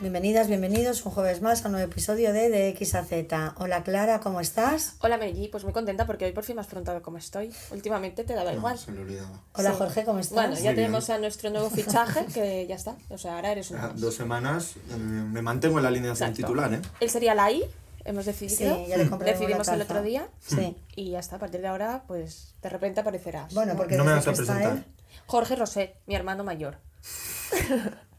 [0.00, 3.54] Bienvenidas, bienvenidos un jueves más a un nuevo episodio de De X a Z.
[3.58, 4.94] Hola Clara, ¿cómo estás?
[5.00, 7.52] Hola Mary, pues muy contenta porque hoy por fin me has preguntado cómo estoy.
[7.70, 8.78] Últimamente te daba igual.
[8.78, 9.42] Se me olvidaba.
[9.54, 9.76] Hola Sí.
[9.76, 10.34] Jorge, ¿cómo estás?
[10.34, 11.18] Bueno, ya Muy tenemos bien.
[11.18, 12.96] a nuestro nuevo fichaje que ya está.
[13.10, 14.00] O sea, ahora eres un Ah, más.
[14.00, 16.46] Dos semanas eh, me mantengo en la alineación Exacto.
[16.48, 16.80] titular, ¿eh?
[17.00, 17.64] Él sería la I,
[18.06, 18.76] hemos decidido.
[18.76, 20.28] Sí, ya le compramos Decidimos la el otro día.
[20.40, 20.76] Sí.
[20.96, 23.52] Y ya está, a partir de ahora, pues de repente aparecerás.
[23.52, 23.76] Bueno, ¿no?
[23.78, 24.72] porque No me vas a presentar.
[24.78, 24.84] él-
[25.26, 26.78] Jorge Roset, mi hermano mayor.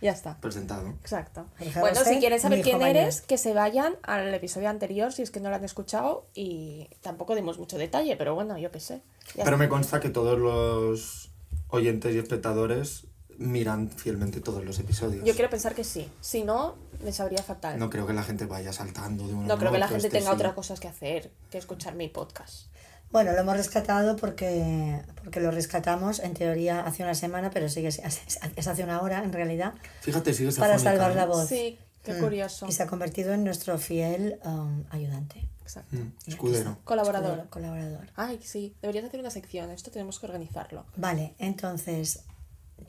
[0.00, 0.38] ya está.
[0.40, 0.88] Presentado.
[1.02, 1.46] Exacto.
[1.58, 5.30] Bueno, Roset, si quieren saber quién eres, que se vayan al episodio anterior si es
[5.30, 9.02] que no lo han escuchado y tampoco dimos mucho detalle, pero bueno, yo qué sé.
[9.34, 9.56] Ya Pero está.
[9.56, 11.30] me consta que todos los
[11.68, 13.06] oyentes y espectadores
[13.38, 15.24] miran fielmente todos los episodios.
[15.24, 16.08] Yo quiero pensar que sí.
[16.20, 17.78] Si no, les sabría fatal.
[17.78, 20.06] No creo que la gente vaya saltando de uno No a creo que la gente
[20.06, 20.34] este tenga sí.
[20.36, 22.66] otras cosas que hacer que escuchar mi podcast.
[23.12, 27.88] Bueno, lo hemos rescatado porque, porque lo rescatamos en teoría hace una semana, pero sigue
[27.88, 28.00] es,
[28.56, 31.14] es hace una hora en realidad, Fíjate, sigues para afónica, salvar ¿eh?
[31.14, 31.48] la voz.
[31.48, 32.20] Sí, qué Mm.
[32.20, 32.66] curioso.
[32.68, 35.48] Y se ha convertido en nuestro fiel um, ayudante.
[35.60, 35.94] Exacto.
[35.96, 36.78] Mm, escudero.
[36.84, 37.48] Colaborador.
[37.48, 38.08] Colaborador.
[38.16, 39.70] Ay, sí, deberías hacer una sección.
[39.70, 40.84] Esto tenemos que organizarlo.
[40.96, 42.24] Vale, entonces,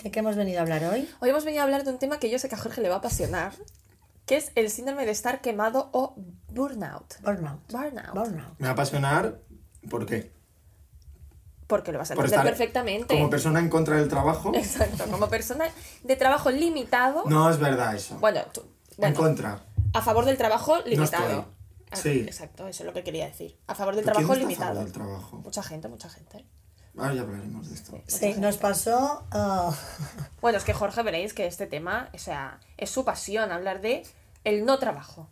[0.02, 1.08] ¿de qué hemos venido a hablar hoy?
[1.22, 2.90] Hoy hemos venido a hablar de un tema que yo sé que a Jorge le
[2.90, 3.54] va a apasionar,
[4.26, 6.16] que es el síndrome de estar quemado o
[6.50, 7.22] burnout.
[7.22, 7.60] Burnout.
[7.72, 8.14] Burnout.
[8.16, 8.60] Burnout.
[8.60, 9.40] Me va a apasionar,
[9.90, 10.32] ¿por qué?
[11.68, 13.14] Porque lo vas a entender perfectamente.
[13.16, 14.52] Como persona en contra del trabajo.
[14.54, 15.66] Exacto, como persona
[16.04, 17.24] de trabajo limitado.
[17.26, 18.18] No es verdad eso.
[18.20, 18.64] Bueno, tú-
[19.00, 19.64] en contra.
[19.94, 21.48] a favor del trabajo limitado.
[21.92, 22.14] Ah, estoy.
[22.14, 22.20] Sí.
[22.22, 23.58] Exacto, eso es lo que quería decir.
[23.68, 24.68] A favor del ¿Pero quién trabajo a limitado.
[24.74, 25.38] favor del trabajo?
[25.38, 26.46] Mucha gente, mucha gente.
[26.98, 28.00] Ahora ya hablaremos de esto.
[28.08, 29.26] Sí, nos pasó...
[29.34, 29.74] uh,
[30.42, 34.04] Bueno, es que Jorge veréis que este tema, o sea, es su pasión hablar de
[34.44, 35.28] el no trabajo.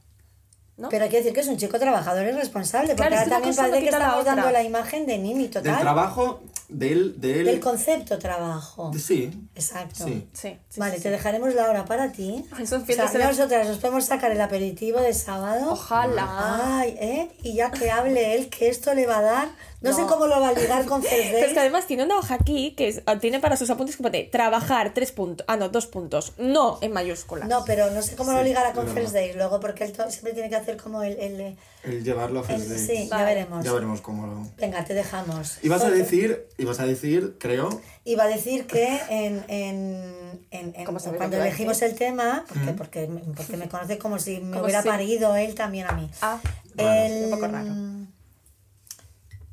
[0.81, 0.89] ¿No?
[0.89, 3.55] Pero hay que decir que es un chico trabajador y responsable, porque Claro, ahora también
[3.55, 5.79] parece que la estamos dando la imagen de Nini Del total.
[5.79, 7.21] trabajo, del...
[7.21, 7.45] del...
[7.45, 8.91] Del concepto trabajo.
[8.97, 10.05] Sí, Exacto.
[10.05, 10.27] sí.
[10.33, 11.11] Sí, sí, vale, sí, te sí.
[11.11, 12.43] dejaremos la hora para ti.
[12.59, 15.71] Es un O sea, nosotras nos podemos sacar el aperitivo de sábado.
[15.73, 16.79] Ojalá.
[16.79, 17.31] Ay, ¿eh?
[17.43, 19.49] Y ya que hable él, que esto le va a dar.
[19.81, 19.95] No, No.
[19.95, 21.53] sé cómo lo va a ligar con Pero es Thursday.
[21.53, 24.93] que además tiene una hoja aquí que es- tiene para sus apuntes que pone trabajar
[24.93, 25.43] tres puntos.
[25.49, 26.33] Ah, no, dos puntos.
[26.37, 27.49] No en mayúsculas.
[27.49, 29.13] No, pero no sé cómo lo Sí, ligará con First verdad.
[29.13, 31.17] Day luego, porque él siempre tiene que hacer como el.
[31.19, 32.85] el, El llevarlo a First Dates.
[32.85, 33.65] sí, ya veremos.
[33.65, 34.47] Ya veremos cómo lo...
[34.57, 35.57] Venga, te dejamos.
[35.63, 40.85] Ibas a decir, ibas a decir, creo, Iba a decir que en, en, en, en-
[40.85, 44.39] ¿Cómo sabes cuando lo elegimos el tema, porque, porque, me- porque me conoce como si
[44.39, 46.09] me Como hubiera si- parido él también a mí.
[46.21, 46.39] Ah,
[46.77, 47.71] El- un poco raro.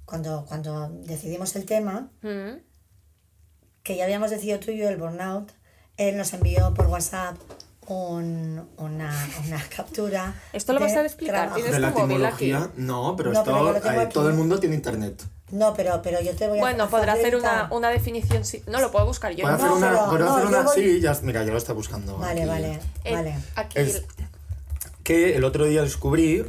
[0.09, 2.61] Cuando, cuando decidimos el tema, Mm.
[3.83, 5.51] que ya habíamos decidido tú y yo el burnout,
[5.99, 7.37] él nos envió por WhatsApp
[7.89, 10.35] un- una, una captura.
[10.55, 11.53] ¿Esto lo vas a explicar?
[11.53, 12.53] ¿Tienes de la tu móvil aquí?
[12.77, 14.13] No, pero No, esto, pero lo tengo eh, aquí.
[14.15, 15.23] todo el mundo tiene internet.
[15.51, 18.47] No, pero, pero yo te voy a Bueno, podrá hacer una, una definición.
[18.47, 19.43] sí- No, lo puedo buscar yo.
[19.43, 21.59] Puedo no, hacer una, pero- puedo no, hacer una, voy- sí, ya, mira, ya lo
[21.59, 22.17] está buscando.
[22.17, 22.49] Vale, aquí.
[22.49, 23.35] vale, Eh, vale.
[23.57, 23.79] Aquí.
[23.79, 24.05] Es-
[25.05, 26.45] Que el otro día descubrí,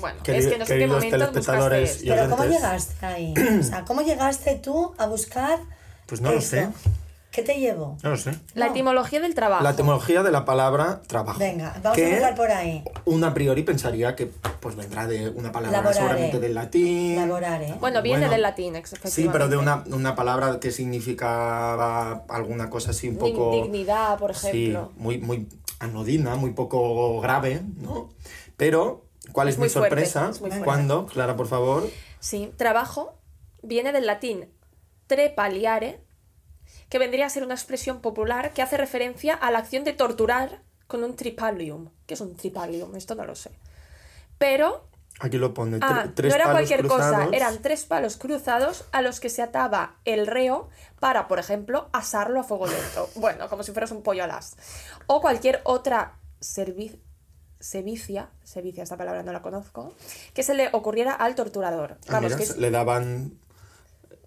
[0.00, 2.04] Bueno, es que no sé qué momento buscaste esto.
[2.08, 3.34] Pero ¿cómo llegaste ahí?
[3.60, 5.58] O sea, ¿cómo llegaste tú a buscar
[6.06, 6.68] pues no lo sé,
[7.30, 7.96] ¿Qué te llevó?
[8.02, 8.32] no lo sé.
[8.54, 8.72] La No.
[8.72, 9.62] etimología del trabajo.
[9.62, 11.38] La etimología de la palabra trabajo.
[11.38, 12.82] Venga, vamos que a empezar por ahí.
[13.04, 14.26] Una a priori pensaría que
[14.58, 15.94] pues vendrá de una palabra Laborare.
[16.00, 17.14] seguramente del latín.
[17.14, 17.74] Laborare.
[17.78, 22.68] Bueno, viene Bueno, del latín, ex- Sí, pero de una, una palabra que significaba alguna
[22.70, 23.52] cosa así un poco...
[23.52, 24.90] Dignidad, por ejemplo.
[24.92, 25.46] Sí, muy, muy
[25.78, 28.10] anodina, muy poco grave, ¿no?
[28.56, 30.30] Pero, ¿cuál es, Es mi fuerte, sorpresa?
[30.30, 30.60] es fuerte.
[30.64, 33.14] Cuando, Clara, por favor, Sí, trabajo
[33.62, 34.48] viene del latín
[35.06, 36.00] trepaliare,
[36.88, 40.62] que vendría a ser una expresión popular que hace referencia a la acción de torturar
[40.86, 41.90] con un tripalium.
[42.06, 42.94] ¿Qué es un tripalium?
[42.96, 43.50] Esto no lo sé.
[44.38, 44.86] Pero
[45.20, 48.84] aquí lo pone, tre- Ah, tres no era palos cualquier cosa, eran tres palos cruzados
[48.92, 53.08] a los que se ataba el reo para, por ejemplo, asarlo a fuego lento.
[53.16, 54.56] Bueno, como si fueras un pollo al as.
[55.06, 56.18] O cualquier otra
[57.60, 59.94] servi- sevicia, sevicia, esta palabra no la conozco,
[60.34, 61.92] que se le ocurriera al torturador.
[62.08, 63.34] Ah, Vamos, mira, que es le daban...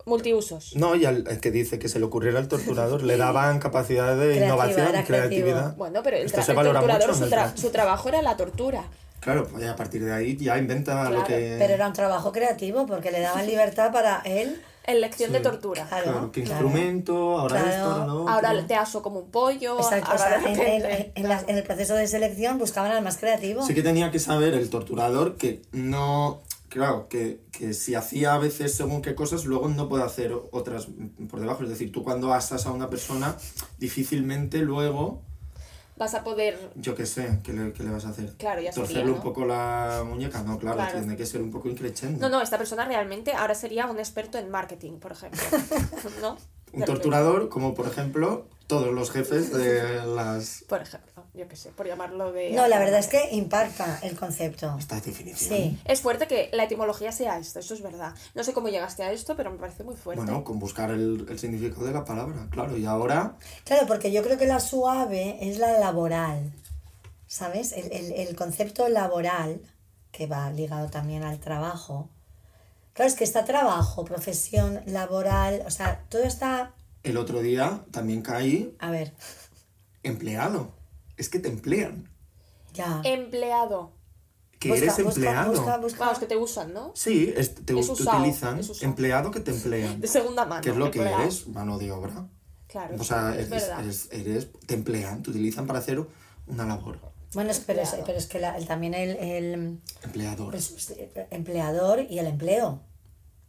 [0.05, 0.75] multiusos.
[0.75, 4.25] No, y al que dice que se le ocurriera al torturador, le daban capacidad de
[4.35, 5.07] Creativa, innovación, creativo.
[5.07, 5.75] creatividad.
[5.75, 8.21] Bueno, pero el, Esto se el torturador, mucho su, el tra- tra- su trabajo era
[8.21, 8.83] la tortura.
[9.21, 11.55] Claro, pues a partir de ahí ya inventa lo que...
[11.57, 14.61] Pero era un trabajo creativo porque le daban libertad para él.
[14.85, 15.43] Elección de Sí.
[15.43, 15.85] tortura.
[15.87, 16.65] Claro, Claro, qué claro.
[16.67, 17.69] instrumento, ahora Claro.
[17.71, 18.29] esto, ahora lo.
[18.29, 19.77] Ahora te aso como un pollo.
[19.79, 22.57] Exacto, o ahora sea, de en, repente- en- en las- en el proceso de selección
[22.57, 23.65] buscaban al más creativo.
[23.65, 26.41] Sí que tenía que saber el torturador que no...
[26.69, 30.87] Claro, que, que si hacía a veces según qué cosas, luego no puede hacer otras
[31.29, 31.61] por debajo.
[31.61, 33.37] Es decir, tú cuando asas a una persona,
[33.77, 35.21] difícilmente luego,
[35.95, 38.33] Vas a poder yo qué sé, ¿qué le, qué le vas a hacer?
[38.37, 39.23] Claro, ya Torcerle sería, un ¿no?
[39.23, 40.99] poco la muñeca, no, claro, Claro.
[40.99, 42.19] tiene que ser un poco increchendo.
[42.19, 45.39] No, no, esta persona realmente ahora sería un experto en marketing, por ejemplo.
[46.21, 46.37] ¿No?
[46.73, 50.63] Un torturador, como por ejemplo, todos los jefes de las...
[50.67, 52.51] Por ejemplo, yo qué sé, por llamarlo de...
[52.51, 54.75] No, la verdad es que impacta el concepto.
[54.77, 55.49] Esta definición.
[55.57, 55.79] Sí.
[55.85, 58.13] Es fuerte que la etimología sea esto, eso es verdad.
[58.35, 60.23] No sé cómo llegaste a esto, pero me parece muy fuerte.
[60.23, 62.77] Bueno, con buscar el, el significado de la palabra, claro.
[62.77, 66.53] Y ahora, Claro, porque yo creo que la suave es la laboral,
[67.25, 67.71] ¿sabes?
[67.71, 69.59] El, el, el concepto laboral,
[70.11, 72.09] que va ligado también al trabajo.
[72.93, 76.73] Claro, es que está trabajo, profesión, laboral, o sea, todo está...
[77.01, 79.13] el otro día también caí A ver,
[80.03, 80.71] empleado.
[81.17, 82.09] Es que te emplean.
[82.73, 83.01] ya.
[83.03, 83.91] Empleado.
[84.59, 85.51] Que Busca, eres busca, empleado.
[85.51, 85.99] busca, busca.
[85.99, 86.91] Vamos, que te usan, ¿no?
[86.95, 88.59] Sí, es- te, Es te utilizan.
[88.59, 88.81] es.
[88.81, 89.99] Empleado que te emplean.
[89.99, 90.61] De segunda mano.
[90.61, 91.47] ¿Qué es lo que eres?
[91.47, 92.27] Mano de obra.
[92.67, 93.79] Claro, O sea, es eres, verdad.
[93.83, 96.01] eres- eres- te emplean, te utilizan para hacer
[96.47, 96.97] una labor.
[97.33, 100.55] Bueno, es- pero, es, pero es que la- el- también el, el, Empleador.
[100.55, 100.95] el subs-
[101.29, 102.81] empleador y el empleo.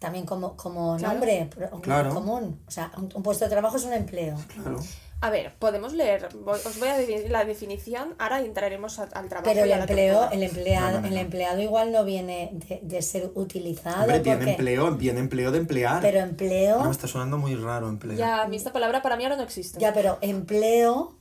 [0.00, 1.12] También como, como Claro.
[1.14, 1.48] nombre
[1.80, 2.12] Claro.
[2.12, 2.60] común.
[2.66, 4.36] O sea, un, un puesto de trabajo es un empleo.
[4.52, 4.80] Claro.
[5.20, 9.44] A ver, podemos leer, os voy a decir la definición, ahora entraremos al trabajo.
[9.44, 11.20] Pero el y empleo, el empleado, No, no, no, el no.
[11.20, 14.02] empleado igual no viene de, de ser utilizado.
[14.02, 16.02] Hombre, tiene porque- empleo, tiene empleo de emplear.
[16.02, 18.18] Pero empleo, me está sonando muy raro empleo.
[18.18, 19.80] Ya, a mí esta palabra para mí ahora no existe.
[19.80, 21.16] ya, pero empleo,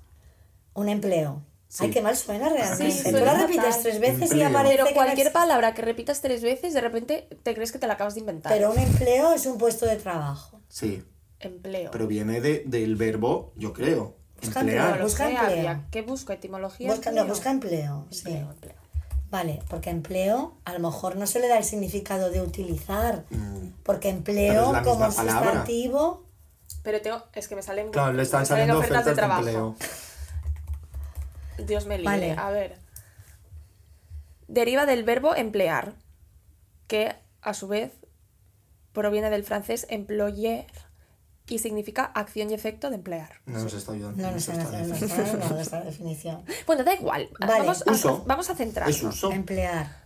[0.74, 1.42] un empleo.
[1.70, 1.86] Sí.
[1.86, 2.92] Ay, qué mal suena realmente.
[2.92, 3.82] Sí, Tú la repites fatal.
[3.84, 4.48] tres veces y Empleo.
[4.50, 7.80] aparece Pero que no cualquier palabra que repitas tres veces, de repente te crees que
[7.80, 8.52] te la acabas de inventar.
[8.54, 10.60] Pero un empleo es un puesto de trabajo.
[10.68, 11.04] Sí,
[11.48, 11.92] Empleo.
[11.92, 14.16] pero viene de, del verbo, yo creo.
[14.42, 14.88] Busca emplear.
[14.88, 15.04] empleo.
[15.06, 15.84] busca empleo.
[15.92, 16.34] ¿Qué busco?
[16.34, 16.90] ¿Etimología?
[16.90, 17.36] Busca, no, empleo?
[17.36, 18.08] busca empleo.
[18.12, 18.24] Sí.
[18.28, 18.76] Empleo, empleo.
[19.30, 23.26] Vale, porque empleo a lo mejor no se le da el significado de utilizar.
[23.32, 25.44] Mm, Porque empleo como palabra.
[25.52, 26.24] sustantivo.
[26.84, 29.46] Pero tengo, es que me salen, Claro, le están me salen saliendo ofertas de ofertas
[29.46, 29.76] de trabajo.
[31.58, 31.66] empleo.
[31.68, 32.12] Dios me libre.
[32.12, 32.32] Vale.
[32.38, 32.78] A ver.
[34.48, 35.94] Deriva del verbo emplear,
[36.88, 37.92] que a su vez
[38.92, 40.66] proviene del francés employer
[41.48, 43.42] y significa acción y efecto de emplear.
[43.46, 44.22] No nos está ayudando.
[44.22, 44.64] No, no nos está
[45.50, 46.44] no, esta definición.
[46.66, 47.30] Bueno, da igual.
[47.40, 47.60] Vale.
[47.60, 48.24] Vamos, a, Uso.
[48.26, 48.96] vamos a centrarnos.
[48.96, 49.32] Es uso.
[49.32, 50.04] Emplear.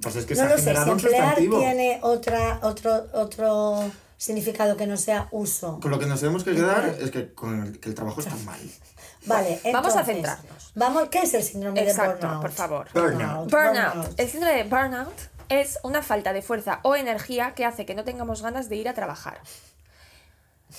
[0.00, 1.58] Pues es que no se ha lo sé, si emplear sustantivo.
[1.58, 5.80] tiene otra, otro, otro significado que no sea uso.
[5.80, 8.36] Con lo que nos tenemos que quedar es que, con el, que el trabajo está
[8.44, 8.60] mal.
[9.26, 10.72] Vale, Vamos a entonces, centrarnos.
[10.74, 12.42] Vamos, ¿qué es el síndrome Exacto, de burnout?
[12.42, 12.88] por favor.
[12.94, 13.50] Burnout.
[13.50, 14.20] Burnout.
[14.20, 15.14] El síndrome de burnout
[15.48, 18.88] es una falta de fuerza o energía que hace que no tengamos ganas de ir
[18.88, 19.40] a trabajar.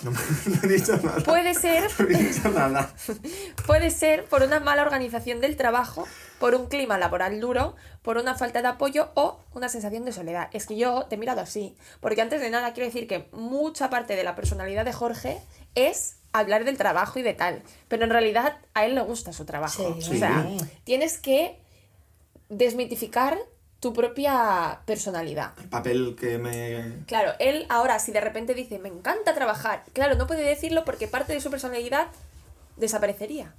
[0.04, 0.12] No,
[0.64, 1.18] he dicho nada.
[1.24, 2.94] Puede ser No he dicho nada.
[3.66, 6.08] Puede ser por una mala organización del trabajo,
[6.40, 10.50] por un clima laboral duro, por una falta de apoyo o una sensación de soledad.
[10.54, 13.90] Es que yo te he mirado así, porque antes de nada quiero decir que mucha
[13.90, 15.42] parte de la personalidad de Jorge
[15.76, 19.46] es hablar del trabajo y de tal, pero en realidad a él le gusta su
[19.46, 19.98] trabajo.
[20.00, 20.14] Sí.
[20.16, 20.66] O sea, Sí.
[20.84, 21.60] tienes que
[22.50, 23.38] desmitificar
[23.80, 25.54] tu propia personalidad.
[25.62, 27.04] El papel que me...
[27.06, 31.08] Claro, él ahora si de repente dice, me encanta trabajar, claro, no puede decirlo porque
[31.08, 32.08] parte de su personalidad
[32.78, 33.54] desaparecería.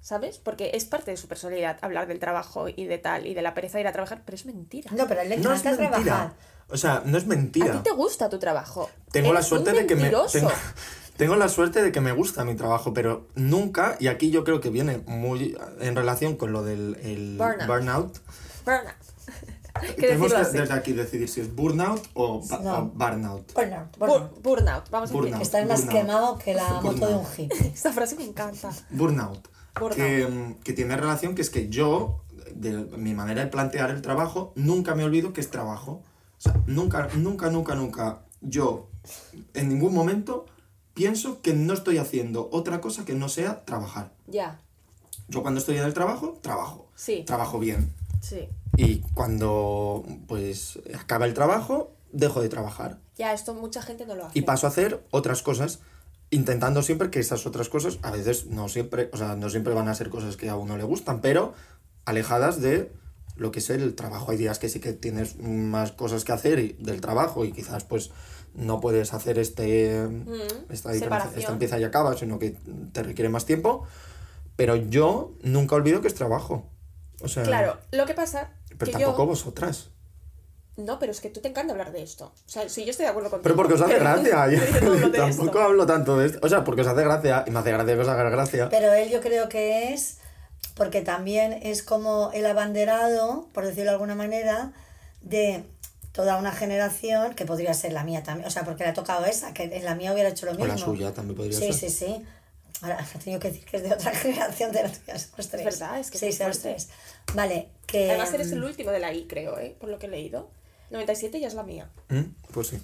[0.00, 0.38] ¿Sabes?
[0.38, 3.54] Porque es parte de su personalidad hablar del trabajo y de tal y de la
[3.54, 4.90] pereza de ir a trabajar, pero es mentira.
[4.92, 6.04] No, pero a él le No es encanta mentira.
[6.04, 6.32] trabajar.
[6.68, 7.72] O sea, no es A mentira.
[7.72, 8.90] ti te gusta tu trabajo.
[9.12, 10.10] Tengo la suerte un de que me...
[10.10, 10.50] Tengo,
[11.16, 14.60] tengo la suerte de que me gusta mi trabajo, pero nunca, y aquí yo creo
[14.60, 17.66] que viene muy en relación con lo del el Burnout.
[17.68, 18.18] burnout,
[18.64, 18.94] Burnout.
[19.96, 22.78] Tenemos que desde aquí decidir si es burnout o, ba- No.
[22.78, 23.52] o burnout.
[23.54, 24.42] Burnout, Bur- burnout.
[24.42, 25.20] burnout, vamos a decir.
[25.20, 25.42] Burnout.
[25.42, 26.00] Estás más Burnout.
[26.02, 27.66] quemado que la moto de un hippie.
[27.74, 28.70] Esta frase me encanta.
[28.90, 29.48] Burnout.
[29.78, 29.96] Burnout.
[29.96, 32.22] Que, que tiene relación que es que yo,
[32.54, 36.02] de mi manera de plantear el trabajo, nunca me olvido que es trabajo.
[36.38, 38.88] O sea, nunca, nunca, nunca, nunca, yo,
[39.54, 40.46] en ningún momento,
[40.92, 44.12] pienso que no estoy haciendo otra cosa que no sea trabajar.
[44.26, 44.60] Ya,
[45.28, 46.88] Yo cuando estoy en el trabajo, trabajo.
[46.96, 47.22] Sí.
[47.26, 47.92] Trabajo bien.
[48.20, 48.48] sí.
[48.76, 52.98] Y cuando, pues, acaba el trabajo, dejo de trabajar.
[53.16, 54.38] Ya, esto mucha gente no lo hace.
[54.38, 55.80] Y paso a hacer otras cosas,
[56.30, 59.88] intentando siempre que esas otras cosas, a veces no siempre, o sea, no siempre van
[59.88, 61.52] a ser cosas que a uno le gustan, pero
[62.06, 62.90] alejadas de
[63.36, 64.30] lo que es el trabajo.
[64.30, 67.84] Hay días que sí que tienes más cosas que hacer y- del trabajo y quizás
[67.84, 68.10] pues
[68.54, 69.94] no puedes hacer este
[70.70, 71.38] esta, diferencia- separación.
[71.40, 72.56] esta empieza y acaba, sino que
[72.92, 73.86] te requiere más tiempo.
[74.56, 76.66] Pero yo nunca olvido que es trabajo.
[77.22, 79.26] O sea, Claro, lo que pasa pero tampoco yo...
[79.26, 79.90] vosotras.
[80.76, 82.32] No, pero es que tú te encanta hablar de esto.
[82.46, 83.42] O sea, sí, yo estoy de acuerdo contigo.
[83.44, 84.50] Pero porque os hace gracia.
[84.50, 84.58] yo
[84.98, 85.60] no Tampoco esto.
[85.60, 86.38] hablo tanto de esto.
[86.42, 88.68] O sea, porque os hace gracia y me hace gracia que os haga gracia.
[88.70, 90.16] Pero él yo creo que es,
[90.74, 94.72] porque también es como el abanderado, por decirlo de alguna manera,
[95.20, 95.64] de
[96.12, 99.24] toda una generación, que podría ser la mía también, o sea, porque le ha tocado
[99.26, 100.68] esa, que en la mía hubiera hecho lo O mismo.
[100.72, 101.74] la suya también podría Sí, ser.
[101.74, 102.26] sí, sí.
[102.80, 105.64] Ahora, he tenido que decir que es de otra generación de las tuyas, somos tres.
[105.64, 106.88] verdad, es que Sí, es somos tres.
[107.34, 108.10] Vale, que...
[108.10, 109.76] Además eres el último de la I, creo, ¿eh?
[109.78, 110.50] Por lo que he leído.
[110.90, 111.88] 97 ya es la mía.
[112.08, 112.20] ¿Mm?
[112.52, 112.78] Pues sí.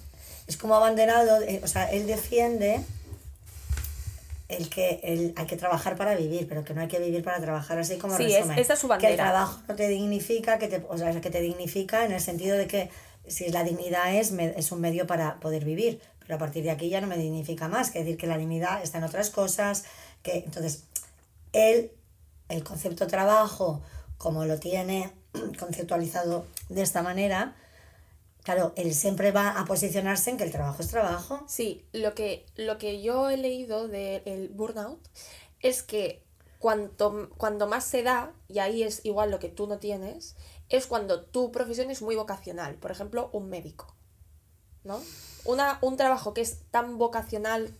[0.47, 2.81] es como abanderado, eh, o sea, él defiende
[4.49, 7.39] el que el, hay que trabajar para vivir, pero que no hay que vivir para
[7.41, 8.59] trabajar así como Sí, es- resumen.
[8.59, 9.25] esa es su Que el bandera.
[9.25, 12.67] trabajo no te dignifica, que te, o sea, que te dignifica en el sentido de
[12.67, 12.89] que
[13.27, 16.71] si la dignidad es, me- es un medio para poder vivir, pero a partir de
[16.71, 19.87] aquí ya no me dignifica más, que decir que la dignidad está en otras cosas,
[20.23, 20.85] que entonces
[21.55, 21.91] él,
[22.51, 23.81] el concepto trabajo,
[24.19, 25.11] como lo tiene
[25.59, 27.57] conceptualizado de esta manera,
[28.43, 31.43] claro, él siempre va a posicionarse en que el trabajo es trabajo.
[31.49, 35.01] Sí, lo que, lo que yo he leído del burnout
[35.61, 36.23] es que
[36.59, 40.37] cuanto, cuando más se da, y ahí es igual lo que tú no tienes,
[40.69, 42.75] es cuando tu profesión es muy vocacional.
[42.75, 43.95] Por ejemplo, un médico.
[44.85, 45.01] ¿No?
[45.49, 47.75] Una, un trabajo que es tan vocacional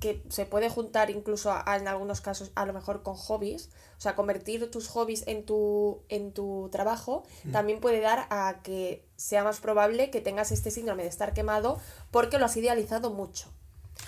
[0.00, 3.70] que se puede juntar incluso a- a- en algunos casos a lo mejor con hobbies,
[3.96, 9.04] o sea, convertir tus hobbies en tu, en tu trabajo, también puede dar a que
[9.16, 11.80] sea más probable que tengas este síndrome de estar quemado
[12.12, 13.48] porque lo has idealizado mucho.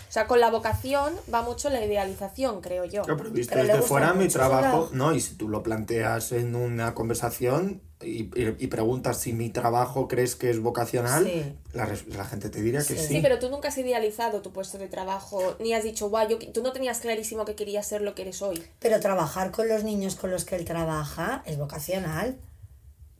[0.09, 3.03] O sea, con la vocación va mucho la idealización, creo yo.
[3.03, 4.89] Claro, pero visto Pero desde fuera mi trabajo, trabajo.
[4.93, 9.51] no, y si tú lo planteas en una conversación y, y- y preguntas si mi
[9.51, 11.55] trabajo crees que es vocacional, Sí.
[11.75, 12.99] la, la gente te diría que Sí.
[12.99, 13.07] sí.
[13.07, 16.39] Sí, pero tú nunca has idealizado tu puesto de trabajo, ni has dicho, guau, yo,
[16.53, 18.61] tú no tenías clarísimo que querías ser lo que eres hoy.
[18.81, 22.37] Pero trabajar con los niños con los que él trabaja es vocacional.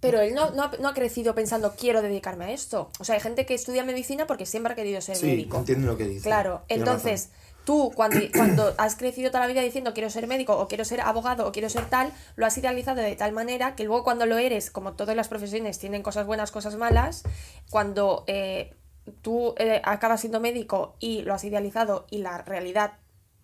[0.01, 2.91] Pero él no, no, ha, no ha crecido pensando, quiero dedicarme a esto.
[2.99, 5.59] O sea, hay gente que estudia medicina porque siempre ha querido ser Sí, médico.
[5.59, 6.23] entiendo lo que dices.
[6.23, 7.31] Claro, entonces
[7.65, 11.03] tú cuando, cuando has crecido toda la vida diciendo quiero ser médico o quiero ser
[11.03, 14.39] abogado o quiero ser tal, lo has idealizado de tal manera que luego cuando lo
[14.39, 17.23] eres, como todas las profesiones tienen cosas buenas, cosas malas,
[17.69, 18.75] cuando eh,
[19.21, 22.95] tú eh, acabas siendo médico y lo has idealizado y la realidad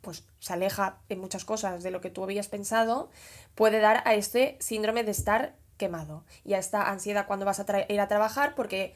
[0.00, 3.10] pues se aleja en muchas cosas de lo que tú habías pensado,
[3.54, 7.66] puede dar a este síndrome de estar quemado y a esta ansiedad cuando vas a
[7.88, 8.94] ir a trabajar porque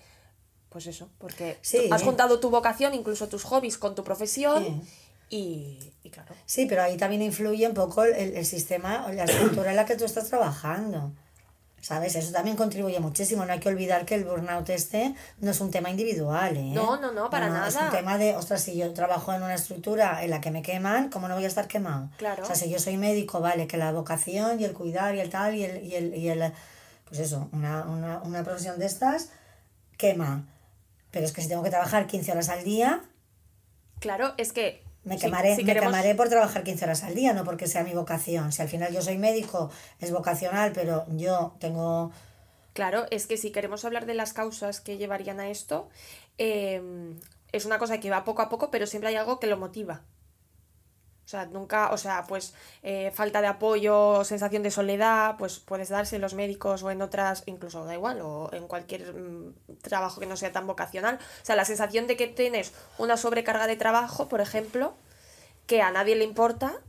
[0.69, 1.89] pues eso, porque Sí.
[1.91, 4.83] has juntado tu vocación, incluso tus hobbies con tu profesión
[5.29, 6.35] y, y claro.
[6.47, 9.85] Sí, pero ahí también influye un poco el, el sistema o la estructura en la
[9.85, 11.13] que tú estás trabajando.
[11.81, 12.15] ¿Sabes?
[12.15, 13.47] Eso también contribuye muchísimo.
[13.47, 16.73] No hay que olvidar que el burnout este no es un tema individual, ¿eh?
[16.75, 17.91] No, no, no, para Es un nada.
[17.91, 21.27] tema de, ostras, si yo trabajo en una estructura en la que me queman, ¿cómo
[21.27, 22.11] no voy a estar quemado?
[22.19, 22.43] Claro.
[22.43, 25.31] O sea, si yo soy médico, vale, que la vocación y el cuidar y el
[25.31, 26.53] tal y el, y el, y el
[27.09, 29.31] pues eso, una, una, una profesión de estas
[29.97, 30.45] quema.
[31.11, 33.03] Pero es que si tengo que trabajar 15 horas al día,
[34.01, 37.33] Claro, es que me quemaré, si me queremos- quemaré por trabajar 15 horas al día,
[37.33, 38.53] no porque sea mi vocación.
[38.53, 42.13] Si al final yo soy médico, es vocacional, pero yo tengo...
[42.73, 45.89] Claro, es que si queremos hablar de las causas que llevarían a esto,
[46.39, 46.81] eh,
[47.53, 50.03] es una cosa que va poco a poco, pero siempre hay algo que lo motiva.
[51.31, 55.89] O sea, nunca, o sea, pues eh, falta de apoyo, sensación de soledad, pues puedes
[55.89, 60.19] darse en los médicos o en otras, incluso da igual, o en cualquier mm, trabajo
[60.19, 61.21] que no sea tan vocacional.
[61.41, 64.95] O sea, la sensación de que tienes una sobrecarga de trabajo, por ejemplo,
[65.67, 66.81] que a nadie le importa,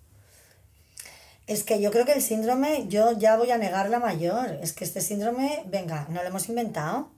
[1.46, 4.58] Es que yo creo que el síndrome, yo ya voy a negar la mayor.
[4.64, 7.12] Es que este síndrome, venga, no lo hemos inventado.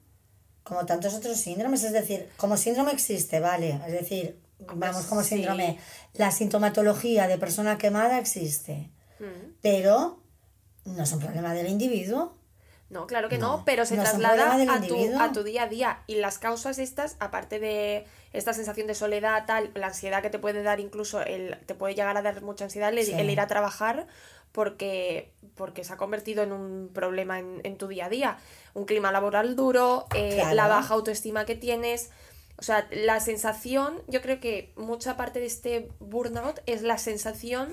[0.64, 1.84] Como tantos otros síndromes.
[1.84, 3.80] Es decir, como síndrome existe, vale.
[3.88, 4.43] Es decir,
[4.74, 5.30] vamos como sí.
[5.36, 5.80] síndrome.
[6.14, 8.90] La sintomatología de persona quemada existe.
[9.62, 10.20] Pero
[10.86, 12.36] no es un problema del individuo.
[12.90, 13.66] No, claro que no, No.
[13.66, 16.00] pero se No traslada a tu, a tu día a día.
[16.06, 20.38] Y las causas estas, aparte de esta sensación de soledad, tal, la ansiedad que te
[20.40, 23.14] puede dar incluso, el, te puede llegar a dar mucha ansiedad el, Sí.
[23.14, 24.06] el ir a trabajar
[24.52, 28.38] porque, porque se ha convertido en un problema en, en tu día a día.
[28.76, 30.54] Un clima laboral duro, eh, Claro.
[30.56, 32.12] la baja autoestima que tienes.
[32.64, 37.68] O sea, la sensación, yo creo que mucha parte de este burnout es la sensación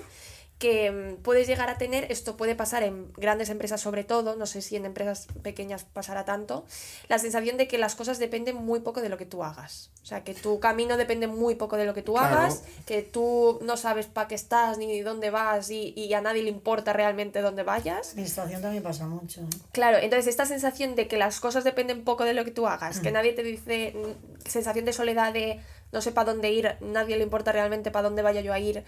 [0.60, 4.46] que mm, puedes llegar a tener, esto puede pasar en grandes empresas sobre todo, no
[4.46, 6.64] sé si en empresas pequeñas pasará tanto,
[7.08, 9.90] la sensación de que las cosas dependen muy poco de lo que tú hagas.
[10.02, 12.36] O sea, que tu camino depende muy poco de lo que tú Claro.
[12.36, 16.42] hagas, que tú no sabes para qué estás ni dónde vas y, y a nadie
[16.42, 18.10] le importa realmente dónde vayas.
[18.10, 19.40] Administración también pasa mucho.
[19.40, 19.46] ¿eh?
[19.72, 23.00] Claro, entonces esta sensación de que las cosas dependen poco de lo que tú hagas,
[23.00, 25.60] que nadie te dice, mm, sensación de soledad de
[25.92, 28.84] no sé para dónde ir, nadie le importa realmente para dónde vaya yo a ir,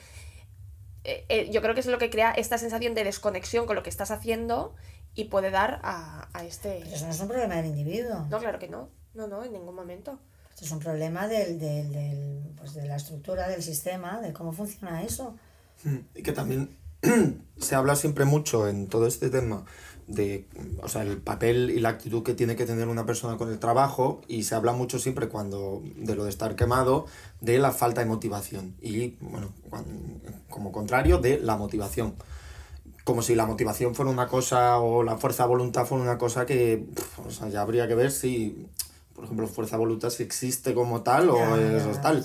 [1.04, 3.82] eh, eh, yo creo que es lo que crea esta sensación de desconexión con lo
[3.82, 4.74] que estás haciendo
[5.14, 6.80] y puede dar a, a este...
[6.82, 8.26] Pero eso no es un problema del individuo.
[8.30, 10.18] No, claro que no, no, no, en ningún momento.
[10.50, 14.52] Esto es un problema del, del, del, pues de la estructura del sistema, de cómo
[14.52, 15.36] funciona eso.
[15.84, 16.76] Mm, Y que también
[17.58, 19.64] se habla siempre mucho en todo este tema
[20.06, 20.46] de,
[20.82, 23.58] o sea, el papel y la actitud que tiene que tener una persona con el
[23.58, 27.06] trabajo y se habla mucho siempre cuando de lo de estar quemado
[27.40, 29.52] de la falta de motivación y bueno,
[30.48, 32.14] como contrario de la motivación.
[33.04, 36.46] Como si la motivación fuera una cosa o la fuerza de voluntad fuera una cosa
[36.46, 36.86] que,
[37.26, 38.68] o sea, ya habría que ver si
[39.22, 42.24] por ejemplo, fuerza de voluntad si existe como tal o Ya, es ya, tal.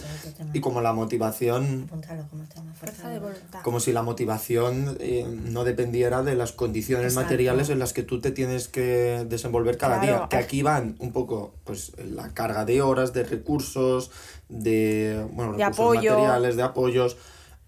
[0.52, 2.74] Y como la motivación, Apúntalo como tema.
[2.74, 3.62] Fuerza de voluntad.
[3.62, 7.26] como si la motivación eh, no dependiera de las condiciones Exacto.
[7.28, 10.28] materiales en las que tú te tienes que desenvolver cada Claro, día.
[10.30, 14.10] Que aquí van un poco pues la carga de horas, de recursos,
[14.50, 16.12] de, bueno, De recursos apoyo.
[16.14, 17.18] materiales, de apoyos.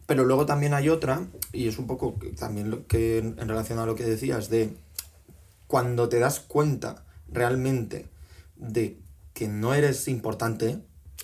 [0.08, 1.22] Pero luego también hay otra,
[1.54, 4.74] y es un poco también lo que en en relación a lo que decías, de
[5.68, 8.08] cuando te das cuenta realmente
[8.56, 8.98] de
[9.40, 10.80] que no eres importante,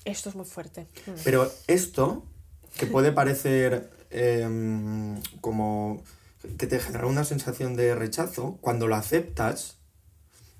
[0.05, 0.87] Esto es muy fuerte.
[1.05, 1.11] Mm.
[1.25, 2.23] pero esto,
[2.77, 6.01] que puede parecer em, como
[6.57, 9.75] que te genera una sensación de rechazo, cuando lo aceptas,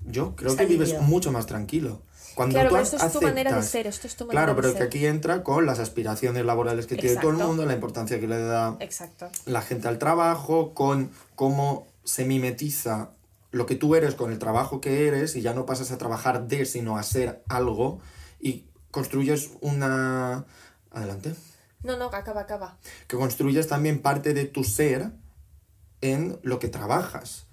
[0.06, 2.02] yo creo que vives mucho más tranquilo.
[2.36, 4.42] Cuando Claro, tú pero esto es tu manera de aceptas- ser, esto es tu manera
[4.48, 7.66] Claro, de pero que aquí entra con las aspiraciones laborales que tiene todo el mundo,
[7.66, 9.30] la importancia que le da Exacto.
[9.46, 13.12] la gente al trabajo, con cómo se mimetiza
[13.56, 16.46] lo que tú eres con el trabajo que eres y ya no pasas a trabajar
[16.50, 18.02] de, sino a ser algo
[18.38, 20.46] y construyes una...
[20.92, 21.34] Adelante.
[21.82, 22.78] No, no, acaba, acaba.
[23.08, 25.12] Que construyes también parte de tu ser
[26.02, 27.48] en lo que trabajas.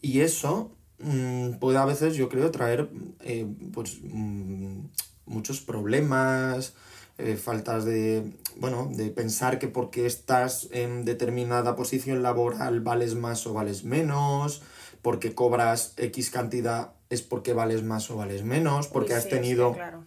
[0.00, 4.86] Y eso mm, puede a veces, yo creo, traer eh, pues, mm,
[5.26, 6.74] muchos problemas,
[7.16, 13.46] eh, faltas de, bueno, de pensar que porque estás en determinada posición laboral vales más
[13.46, 14.62] o vales menos,
[15.04, 19.28] porque cobras X cantidad es porque vales más o vales menos, porque Uy, has sí,
[19.28, 20.04] tenido sí, claro.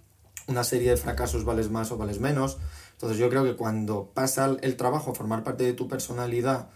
[0.47, 2.57] una serie de fracasos vales más o vales menos.
[2.93, 6.69] Entonces yo creo que cuando pasa el- trabajo a formar parte de tu personalidad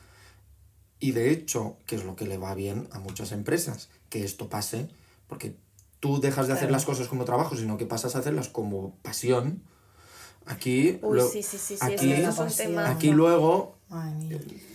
[1.00, 4.50] y de hecho, que es lo que le va bien a muchas empresas, que esto
[4.50, 4.88] pase,
[5.28, 5.56] porque
[6.00, 9.64] tú dejas de hacer las cosas como trabajo, sino que pasas a hacerlas como pasión.
[10.46, 12.14] Aquí, Uy, lo- sí, sí, sí, sí, aquí,
[12.86, 13.78] aquí luego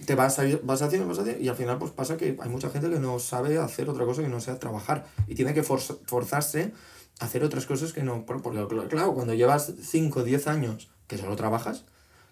[0.07, 2.49] te vas, a, ir- vas haciendo, vas haciendo, y al final pues pasa que hay
[2.49, 5.65] mucha gente que no sabe hacer otra cosa que no sea trabajar y tiene que
[5.65, 6.73] forz- forzarse
[7.19, 10.47] a hacer otras cosas que no, por- porque cl- claro, cuando llevas 5 o 10
[10.47, 11.85] años que solo trabajas,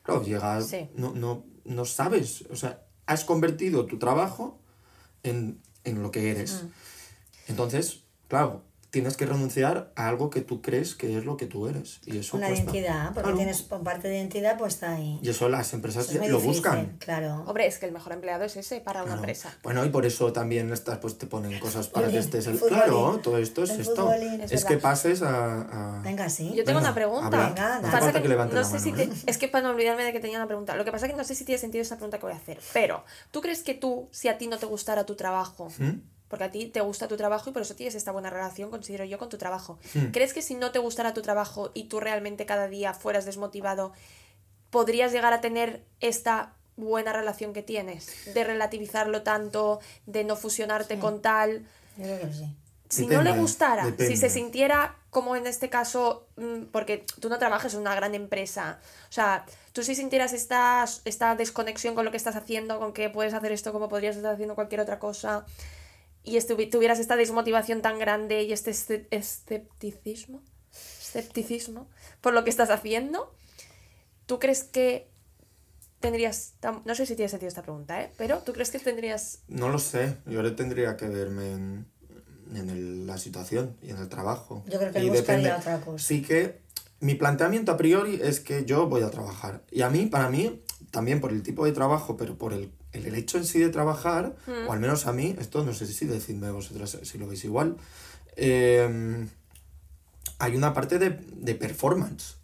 [0.03, 0.88] claro, llegas, Sí.
[0.95, 4.59] no, no, no sabes, o sea, has convertido tu trabajo
[5.23, 6.62] en, en lo que eres.
[6.64, 6.68] Mm.
[7.49, 8.62] Entonces, claro,
[8.94, 12.00] tienes que renunciar a algo que tú crees que es lo que tú eres.
[12.07, 12.64] Y eso Una cuesta.
[12.70, 13.37] identidad, porque Claro.
[13.37, 15.18] tienes parte de identidad puesta ahí.
[15.20, 16.96] Y eso las empresas Eso es muy lo difícil, buscan.
[17.00, 17.42] Claro.
[17.46, 19.52] Hombre, es que el mejor empleado es ese para una empresa.
[19.62, 22.59] Bueno, y por eso también estas, pues te ponen cosas para que estés el...
[22.61, 23.96] Claro, todo esto es El esto.
[24.07, 25.98] futbolín, Es, es que pases a...
[25.98, 26.52] a- Venga, sí.
[26.54, 27.26] Yo tengo Venga, una pregunta.
[27.26, 27.46] habla.
[27.48, 29.22] Venga, No Pasa que, levantes no sé mano, si te- ¿eh?
[29.26, 30.76] es que para no olvidarme de que tenía una pregunta.
[30.76, 32.37] Lo que pasa es que no sé si tiene sentido esa pregunta que voy a
[32.37, 32.61] hacer.
[32.72, 35.90] Pero, ¿tú crees que tú, si a ti no te gustara tu trabajo, ¿Mm?
[36.29, 39.05] Porque a ti te gusta tu trabajo y por eso tienes esta buena relación, considero
[39.05, 39.79] yo, con tu trabajo.
[39.95, 40.07] Hmm.
[40.07, 43.93] ¿Crees que si no te gustara tu trabajo y tú realmente cada día fueras desmotivado,
[44.71, 48.35] podrías llegar a tener esta buena relación que tienes?
[48.35, 51.67] De relativizarlo tanto, de no fusionarte con tal.
[51.97, 52.57] Yo creo que sí.
[52.89, 57.39] Si no le gustara, si se sintiera como en este caso, mm, porque tú no
[57.39, 62.11] trabajas en una gran empresa, o sea, tú si sintieras esta, esta desconexión con lo
[62.11, 65.45] que estás haciendo, con que puedes hacer esto como podrías estar haciendo cualquier otra cosa,
[66.25, 71.89] y tuvieras esta desmotivación tan grande y este esce- escepticismo, escepticismo
[72.21, 73.35] por lo que estás haciendo,
[74.27, 75.09] ¿tú crees que
[76.01, 78.11] tendrías, no sé si tiene sentido esta pregunta, ¿eh?
[78.17, 80.17] pero ¿tú crees que tendrías No lo sé.
[80.27, 81.87] Yo ahora tendría que verme en,
[82.55, 84.65] en el- la situación y en el trabajo.
[84.67, 86.05] Yo creo que Y buscaría otra cosa.
[86.05, 86.61] Sí que
[87.01, 89.63] mi planteamiento a priori es que yo voy a trabajar.
[89.71, 93.14] Y a mí, para mí, también por el tipo de trabajo, pero por el, el
[93.14, 94.68] hecho en sí de trabajar, Mm.
[94.68, 97.76] o al menos a mí, esto no sé si decidme vosotras si lo veis igual,
[98.37, 99.26] eh,
[100.38, 102.37] hay una parte de, de performance.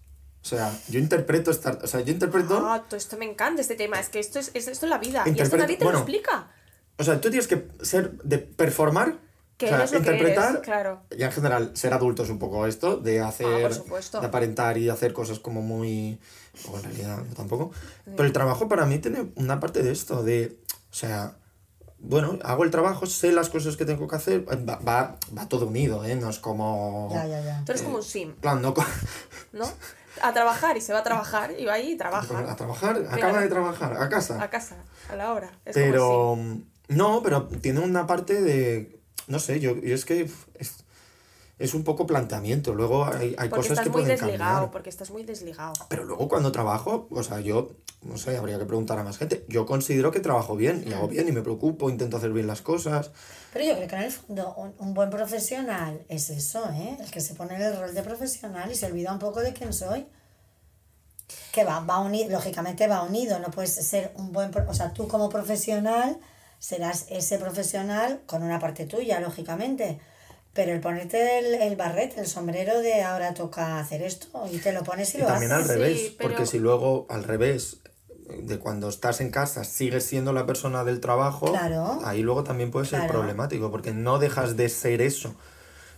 [0.43, 2.57] O sea, yo interpreto esta, o sea, yo interpreto...
[2.67, 4.01] Ah, todo esto me encanta este tema.
[4.01, 5.23] Es que esto es, es esto es la vida.
[5.27, 6.51] y esto nadie te bueno, lo explica.
[6.97, 9.19] O sea, tú tienes que ser de performar,
[9.61, 11.03] Que o sea, eres lo que interpretar, eres, claro.
[11.15, 14.19] y en general ser adulto es un poco esto, de hacer, Ah, por supuesto.
[14.21, 16.19] de aparentar y hacer cosas como muy,
[16.73, 17.71] o en realidad no tampoco.
[18.07, 20.57] Pero el trabajo para mí tiene una parte de esto, de,
[20.91, 21.37] o sea,
[21.99, 25.67] bueno, hago el trabajo, sé las cosas que tengo que hacer, va, va, va todo
[25.67, 26.17] unido, ¿eh?
[26.17, 27.11] No es como...
[27.13, 27.63] Ya, ya, ya.
[27.67, 28.73] Tú eres como un sim, plan, no
[29.53, 29.67] ¿no?
[30.23, 32.57] A trabajar y se va a trabajar y va ahí y a trabaja.
[32.57, 34.43] trabajar, acaba de trabajar, a casa.
[34.43, 34.77] A casa,
[35.11, 35.51] a la hora.
[35.67, 36.39] Es como Pero
[36.89, 39.00] no, pero tiene una parte de
[39.31, 40.85] no sé, yo, yo es que es,
[41.59, 42.75] es un poco planteamiento.
[42.75, 44.71] Luego hay, hay Porque cosas estás que muy pueden desligado, cambiar.
[44.71, 45.73] porque estás muy desligado.
[45.89, 47.71] Pero luego cuando trabajo, o sea, yo
[48.03, 49.45] no sé, habría que preguntar a más gente.
[49.49, 52.63] Yo considero que trabajo bien y hago bien y me preocupo, intento hacer bien las
[52.63, 53.11] cosas.
[53.53, 56.97] Pero yo creo que en el fondo un, un buen profesional es eso, ¿eh?
[56.99, 59.53] El que se pone en el rol de profesional y se olvida un poco de
[59.53, 60.07] quién soy.
[61.53, 65.07] Que va, va unido, lógicamente va unido, no puedes ser un buen, o sea, tú
[65.07, 66.19] como profesional
[66.61, 69.99] serás ese profesional con una parte tuya, lógicamente.
[70.53, 74.73] Pero el ponerte el, el barrete, el sombrero de ahora toca hacer esto y te
[74.73, 75.71] lo pones y, Y lo también haces.
[75.71, 77.79] al revés, sí, pero- porque si luego al revés
[78.43, 82.01] de cuando estás en casa sigues siendo la persona del trabajo, Claro.
[82.05, 83.15] ahí luego también puede ser Claro.
[83.15, 85.35] problemático, porque no dejas de ser eso.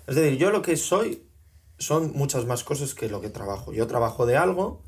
[0.07, 1.27] Es decir, yo lo que soy
[1.79, 3.72] son muchas más cosas que lo que trabajo.
[3.72, 4.81] Yo trabajo de algo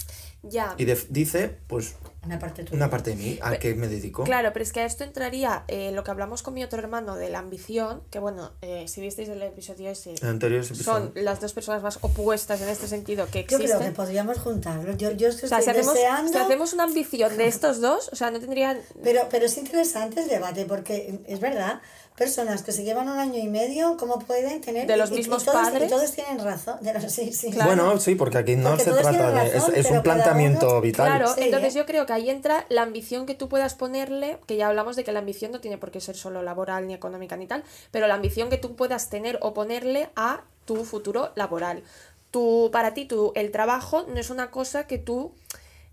[0.43, 0.75] Ya.
[0.79, 1.95] y de- dice, pues,
[2.27, 2.77] Una parte tuya.
[2.77, 4.25] una parte de mí a qué me dedico.
[4.25, 7.17] Claro, pero es que a esto entraría eh, lo que hablamos con mi otro hermano
[7.17, 11.41] de la ambición, que bueno, eh, si visteis el episodio ese, En anteriores son las
[11.41, 13.95] dos personas más opuestas en este sentido que Yo creo que existen.
[13.95, 14.97] podríamos juntarlos.
[14.97, 16.33] Yo, yo es que O sea, estoy si hacemos, deseando...
[16.33, 18.79] si hacemos una ambición de estos dos, o sea, no tendrían...
[19.03, 21.81] Pero, pero es interesante el debate porque es verdad,
[22.17, 24.87] personas que se llevan un año y medio, ¿cómo pueden tener...
[24.87, 25.89] De los y- y mismos todos, padres?
[25.89, 26.79] Y todos tienen razón.
[26.81, 27.51] De los- sí, sí.
[27.65, 29.51] Bueno, sí, porque aquí no Porque se trata de...
[29.53, 31.07] razón, es, un planteamiento uno- vital.
[31.09, 31.79] Claro, Sí, entonces ¿eh?
[31.79, 35.03] yo creo que ahí entra la ambición que tú puedas ponerle, que ya hablamos de
[35.03, 38.07] que la ambición no tiene por qué ser solo laboral ni económica ni tal, pero
[38.07, 41.83] la ambición que tú puedas tener o ponerle a tu futuro laboral.
[42.31, 45.33] Tú, para ti, tú, el trabajo no es una cosa que tú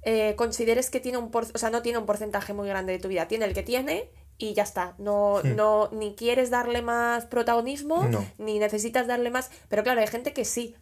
[0.03, 2.99] eh, consideres que tiene un por- o sea, no tiene un porcentaje muy grande de
[2.99, 4.09] tu vida, tiene el que tiene
[4.41, 4.93] y ya está.
[4.97, 8.25] No, no, ni quieres darle más protagonismo, No.
[8.37, 9.49] ni necesitas darle más.
[9.69, 10.75] Pero claro, hay gente que sí.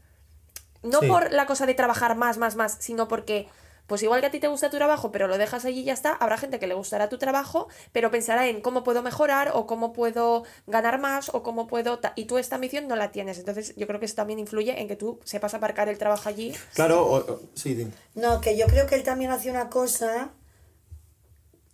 [0.82, 1.08] No Sí.
[1.08, 3.48] por la cosa de trabajar más, más, más, sino porque,
[3.88, 5.94] pues igual que a ti te gusta tu trabajo, pero lo dejas allí y ya
[5.94, 9.66] está, habrá gente que le gustará tu trabajo, pero pensará en cómo puedo mejorar o
[9.66, 12.00] cómo puedo ganar más o cómo puedo...
[12.00, 13.40] ta- Y tú esta ambición no la tienes.
[13.40, 16.56] Entonces yo creo que eso también influye en que tú sepas aparcar el trabajo allí.
[16.76, 17.92] Claro, o- o- sí.
[18.16, 20.30] No, que yo creo que él también hace una cosa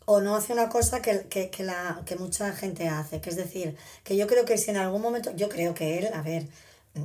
[0.06, 3.36] o no hace una cosa que, que, que, la, que mucha gente hace, que es
[3.36, 6.48] decir, que yo creo que si en algún momento, yo creo que él, a ver,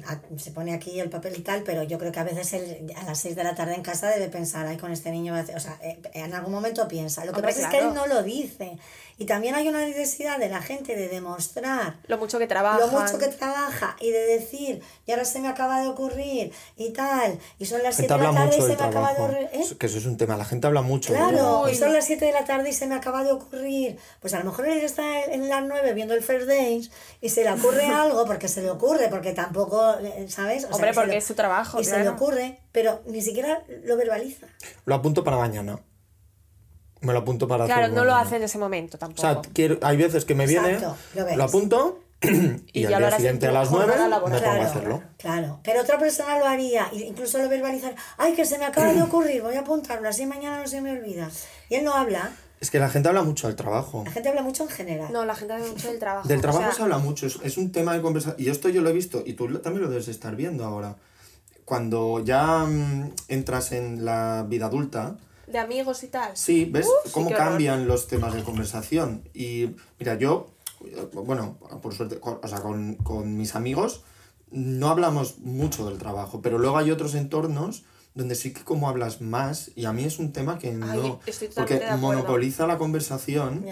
[0.06, 2.92] a- se pone aquí el papel y tal, pero yo creo que a veces él
[2.96, 5.40] a las 6 de la tarde en casa debe pensar, ay, con este niño, va
[5.40, 5.56] a hacer-".
[5.56, 7.24] o sea, eh, en algún momento piensa.
[7.24, 7.88] Lo que Hombre, pasa es que claro.
[7.88, 8.78] él no lo dice.
[9.18, 12.78] Y también hay una necesidad de la gente de demostrar Lo mucho que trabaja.
[12.78, 16.90] lo mucho que trabaja y de decir, y ahora se me acaba de ocurrir y
[16.94, 19.14] tal, y son las La 7 gente de la tarde y se me acaba de
[19.16, 19.24] trabajo.
[19.24, 19.48] ocurrir.
[19.52, 19.76] ¿eh?
[19.78, 20.36] Que eso es un tema.
[20.38, 21.12] La gente habla mucho.
[21.12, 21.68] Claro, trabajo.
[21.68, 23.98] y son las 7 de la tarde y se me acaba de ocurrir.
[24.20, 27.44] Pues a lo mejor él está en las 9 viendo el First Days y se
[27.44, 30.64] le ocurre algo, porque se le ocurre, porque tampoco, eh, ¿sabes?
[30.70, 34.46] O Hombre, porque es su trabajo, Y se le ocurre, pero ni siquiera lo verbaliza.
[34.84, 35.78] Lo apunto para mañana.
[37.00, 39.20] Me lo apunto para Claro, no lo hace en ese momento O tampoco.
[39.22, 40.78] sea, quiero, hay veces que me viene,
[41.14, 41.36] lo ves.
[41.36, 45.02] lo apunto y, Y al día siguiente a las 9 jornada me pongo a hacerlo.
[45.16, 45.60] claro.
[45.64, 47.94] Pero otra persona lo haría, incluso lo verbalizar.
[48.18, 50.92] Ay, que se me acaba de ocurrir, voy a apuntarlo, así mañana no se me
[50.92, 51.30] olvida.
[51.70, 52.30] Y él no habla.
[52.60, 54.02] Es que la gente habla mucho del trabajo.
[54.04, 55.12] La gente habla mucho en general.
[55.12, 56.28] No, la gente habla mucho del trabajo.
[56.28, 58.40] Del o trabajo sea, se habla mucho, es, es un tema de conversación.
[58.44, 60.96] Y esto yo lo he visto, y tú también lo debes estar viendo ahora.
[61.64, 66.36] Cuando ya mm, entras en la vida adulta, De amigos y tal.
[66.36, 67.38] sí, ves sí, cómo horror.
[67.38, 69.28] cambian los temas de conversación.
[69.32, 70.50] Y mira, yo,
[70.84, 74.02] eh, bueno, por suerte, con, o sea, con, con mis amigos
[74.50, 79.20] no hablamos mucho del trabajo, pero luego hay otros entornos donde sí que como hablas
[79.20, 81.20] más, y a mí es un tema que no...
[81.26, 83.64] estoy porque monopoliza la conversación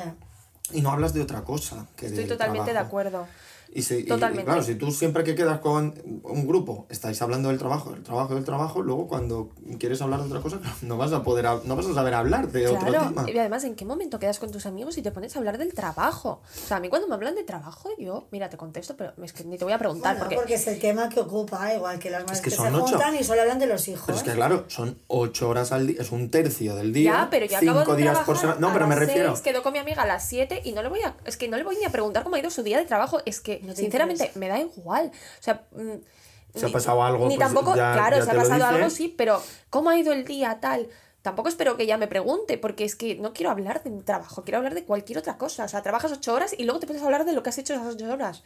[0.73, 1.87] y no hablas de otra cosa.
[1.97, 3.27] Que Estoy totalmente de acuerdo.
[3.73, 4.45] Y, si, y- y Totalmente.
[4.45, 8.35] claro, si tú siempre que quedas con un grupo estáis hablando del trabajo, del trabajo,
[8.35, 11.77] del trabajo, luego cuando quieres hablar de otra cosa, no vas a poder, hab- no
[11.77, 13.25] vas a saber hablar de otro tema.
[13.31, 15.75] y además, ¿en qué momento quedas con tus amigos y te pones a hablar del
[15.75, 16.41] trabajo?
[16.65, 19.33] O sea, a mí cuando me hablan de trabajo, yo, mira, te contesto, pero es
[19.33, 20.37] que ni te voy a preguntar Bueno, porque...
[20.37, 20.55] porque...
[20.55, 22.87] es el tema que ocupa, igual que las madres que que, son se ocho.
[22.97, 24.05] juntan y solo hablan de los hijos.
[24.07, 27.29] Pero es que claro, son ocho horas al día, es un tercio del día, Ya,
[27.31, 28.59] pero yo cinco acabo de días por semana.
[28.61, 29.31] No, pero me refiero.
[29.37, 31.15] seis, quedo con mi amiga a las 7 y no le voy a...
[31.25, 33.21] Es que no le voy ni a preguntar cómo ha ido su día de trabajo.
[33.27, 34.39] Es que, No sinceramente, interesa.
[34.39, 35.11] me da igual.
[35.39, 35.67] O sea...
[35.73, 37.77] mm, Si ha pasado algo, Ni pues tampoco...
[37.77, 40.89] ya- claro, ya si ha pasado algo, sí, pero ¿cómo ha ido el día tal?
[41.23, 44.45] Tampoco espero que ella me pregunte, porque es que no quiero hablar de mi trabajo,
[44.45, 45.65] quiero hablar de cualquier otra cosa.
[45.65, 47.59] O sea, trabajas ocho horas y luego te pones a hablar de lo que has
[47.59, 48.45] hecho esas ocho horas.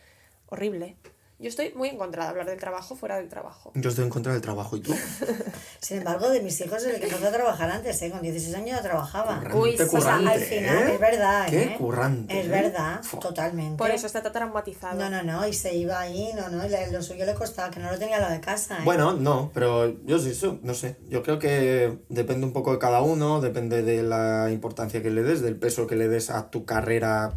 [0.49, 0.97] Horrible.
[1.43, 3.73] Yo estoy muy en contra de hablar del trabajo fuera del trabajo.
[3.75, 4.95] Yo estoy en contra del trabajo y tú.
[5.81, 8.11] Sin embargo, de mis hijos, el que empezó a trabajar antes, ¿eh?
[8.11, 9.39] con 16 años ya trabajaba.
[9.41, 10.95] Currante, Uy, O sea, currante, al final, ¿eh?
[10.95, 11.75] es verdad, Qué ¿eh?
[11.77, 12.41] currante.
[12.41, 12.49] Es ¿eh?
[12.49, 13.77] verdad, totalmente.
[13.77, 14.99] Por eso está traumatizado.
[15.01, 17.71] No, no, no, y se iba ahí, no, no, y le- lo suyo le costaba,
[17.73, 18.83] que no lo tenía lo de casa, ¿eh?
[18.85, 20.97] Bueno, no, pero yo sí, eso, no sé.
[21.09, 25.25] Yo creo que depende un poco de cada uno, depende de la importancia que le
[25.25, 27.33] des, del peso que le des a tu carrera.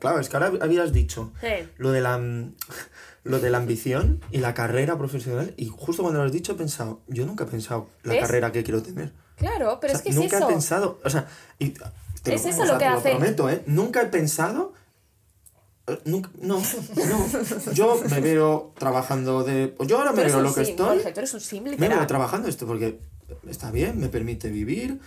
[0.00, 1.66] Claro, es que ahora habías dicho Sí.
[1.78, 2.18] lo de la
[3.28, 6.56] lo de la ambición y la carrera profesional y justo cuando lo has dicho he
[6.56, 8.22] pensado, yo nunca he pensado la ¿Ves?
[8.22, 9.12] carrera que quiero tener.
[9.36, 10.48] Claro, pero O sea, es que es nunca eso.
[10.48, 11.26] he pensado, o sea,
[11.58, 11.74] y
[12.22, 13.62] te Es eso o lo que te hace- Lo prometo, ¿eh?
[13.66, 14.72] Nunca he pensado
[15.86, 17.72] eh, nunca- no, no.
[17.72, 19.74] Yo me veo trabajando de.
[19.86, 20.96] Yo ahora me veo lo que sim, estoy.
[20.98, 22.98] Jorge, tú eres un sim Me veo trabajando esto porque
[23.48, 25.00] está bien, me permite vivir,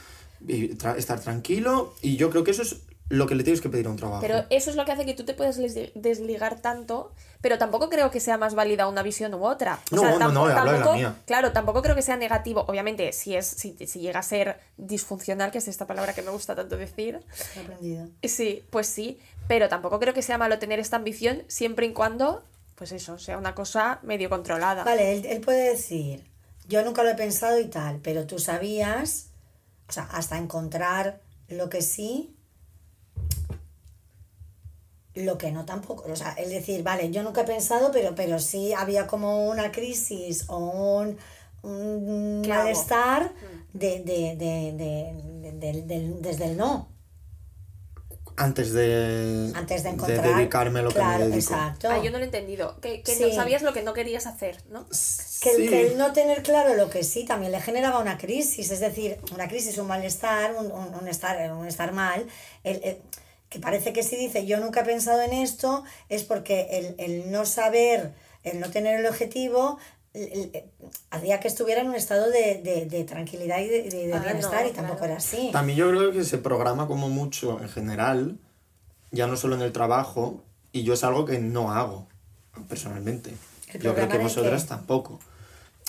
[0.47, 2.77] y tra- estar tranquilo y yo creo que eso es
[3.11, 4.21] lo que le tienes que pedir a un trabajo.
[4.21, 5.57] Pero eso es lo que hace que tú te puedas
[5.95, 9.79] desligar tanto, pero tampoco creo que sea más válida una visión u otra.
[9.91, 11.15] O No, sea, no, no, de la tampoco- mía.
[11.25, 12.65] Claro, tampoco creo que sea negativo.
[12.67, 16.31] Obviamente, si es si, si llega a ser disfuncional, que es esta palabra que me
[16.31, 17.19] gusta tanto decir,
[17.55, 18.07] He aprendido.
[18.23, 22.43] sí, pues sí, pero tampoco creo que sea malo tener esta ambición siempre y cuando,
[22.75, 24.83] pues eso, sea una cosa medio controlada.
[24.83, 26.25] Vale, él, él puede decir,
[26.67, 29.27] yo nunca lo he pensado y tal, pero tú sabías,
[29.89, 31.19] o sea, hasta encontrar
[31.49, 32.35] lo que sí,
[35.15, 36.05] lo que no tampoco.
[36.11, 39.71] O sea, el decir, vale, yo nunca he pensado, pero, pero sí había como una
[39.71, 40.57] crisis o
[41.01, 41.17] un,
[41.63, 43.33] un malestar
[43.73, 46.89] de, de, de, de- de- del- del- desde el no.
[48.37, 50.35] Antes de, Antes de encontrar.
[50.35, 51.53] dedicarme a lo que claro, me dedico.
[51.53, 51.89] Exacto.
[51.91, 52.79] Ah, yo no lo he entendido.
[52.79, 53.23] Que, que Sí.
[53.23, 54.87] no sabías lo que no querías hacer, ¿no?
[54.87, 55.67] Que, el- Sí.
[55.67, 59.19] que el no tener claro lo que sí también le generaba una crisis, es decir,
[59.33, 62.25] una crisis, un malestar, un, un- un estar, un estar mal.
[62.63, 63.01] El, el-
[63.51, 67.31] que parece que si dice yo nunca he pensado en esto, es porque el, el
[67.31, 69.77] no saber, el no tener el objetivo,
[70.13, 70.63] el-
[71.09, 74.19] hacía que estuviera en un estado de, de- de tranquilidad y de, de- de Ah,
[74.19, 75.11] bienestar, no, y tampoco claro.
[75.13, 75.49] era así.
[75.51, 78.37] También yo creo que se programa como mucho en general,
[79.11, 82.07] ya no solo en el trabajo, y yo es algo que no hago
[82.69, 83.31] personalmente.
[83.73, 84.69] ¿El Yo creo que vosotras qué?
[84.69, 85.19] tampoco.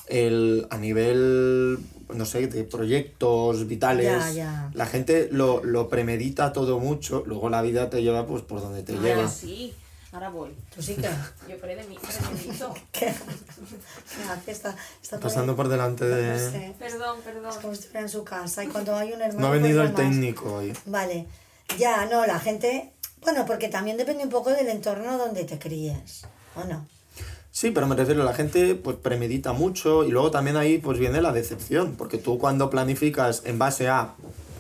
[0.08, 1.78] El, a nivel,
[2.14, 4.70] no sé, de proyectos vitales, Ya, ya.
[4.74, 8.82] la gente lo, lo premedita todo mucho, luego la vida te lleva pues por donde
[8.82, 9.22] te Ah, lleva.
[9.22, 9.74] yo sí,
[10.12, 10.50] ahora voy.
[10.74, 11.08] Tú sí que...
[11.48, 12.74] Yo por de mí, premedito.
[12.92, 14.50] ¿Qué, qué hace?
[14.50, 16.38] Está, está Pasando por delante No de...
[16.38, 17.52] sé, Perdón, es perdón.
[17.60, 19.40] como si estuviera en su casa y cuando hay un hermano...
[19.40, 20.72] No ha pues venido ya el técnico hoy.
[20.86, 21.26] Vale,
[21.78, 26.26] ya, no, la gente, bueno, porque también depende un poco del entorno donde te críes,
[26.54, 26.86] ¿o no?
[27.54, 31.20] Sí, pero me refiero, la gente pues premedita mucho y luego también ahí pues viene
[31.20, 34.14] la decepción, porque tú cuando planificas en base a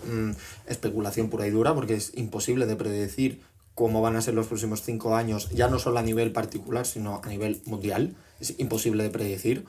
[0.06, 0.32] mm,
[0.66, 3.40] especulación pura y dura, porque es imposible de predecir
[3.74, 7.22] cómo van a ser los próximos cinco años, ya no solo a nivel particular, sino
[7.24, 9.64] a nivel mundial, es imposible de predecir,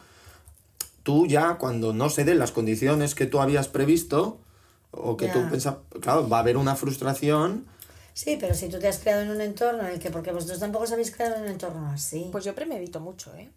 [1.04, 4.40] tú ya cuando no se den las condiciones que tú habías previsto
[4.92, 5.50] o que tú Ya.
[5.50, 7.66] pensabas, claro, va a haber una frustración.
[8.14, 10.60] Sí, pero si tú te has creado en un entorno en el que, porque vosotros
[10.60, 13.50] tampoco os habéis creado en un entorno así, Pues yo premedito mucho, ¿eh?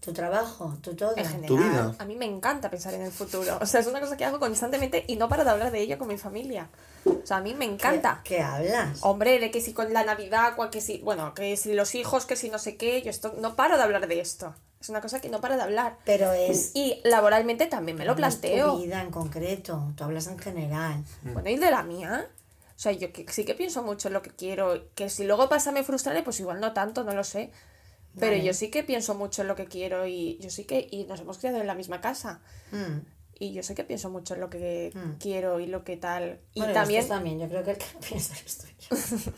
[0.00, 1.12] tu trabajo, tu todo.
[1.16, 1.46] En general.
[1.46, 1.94] Tu vida.
[1.98, 3.58] A mí me encanta pensar en el futuro.
[3.60, 5.98] O sea, es una cosa que hago constantemente y no paro de hablar de ello
[5.98, 6.70] con mi familia.
[7.04, 8.22] O sea, a mí me encanta.
[8.24, 9.00] ¿Qué, qué hablas?
[9.02, 12.24] Hombre, de que si con la Navidad, cual que si, bueno, que si los hijos,
[12.24, 14.54] que si no sé qué, yo esto, no paro de hablar de esto.
[14.80, 15.98] Es una cosa que no paro de hablar.
[16.06, 16.70] Pero es...
[16.72, 18.72] Y laboralmente también me lo no es planteo.
[18.72, 21.04] tu vida en concreto, tú hablas en general.
[21.22, 22.26] Bueno, y de la mía.
[22.80, 24.86] O sea, yo que, sí que pienso mucho en lo que quiero.
[24.94, 27.50] Que si luego pasa me frustraré, pues igual no tanto, no lo sé.
[28.18, 28.42] Pero Vale.
[28.42, 30.88] yo sí que pienso mucho en lo que quiero y yo sí que.
[30.90, 32.40] Y nos hemos criado en la misma casa.
[32.72, 33.00] Mm.
[33.38, 35.18] Y yo sé que pienso mucho en lo que Mm.
[35.18, 36.40] quiero y lo que tal.
[36.54, 37.00] Y Bueno, también.
[37.00, 38.96] estos también, yo creo que el que no piensa eres tú y yo.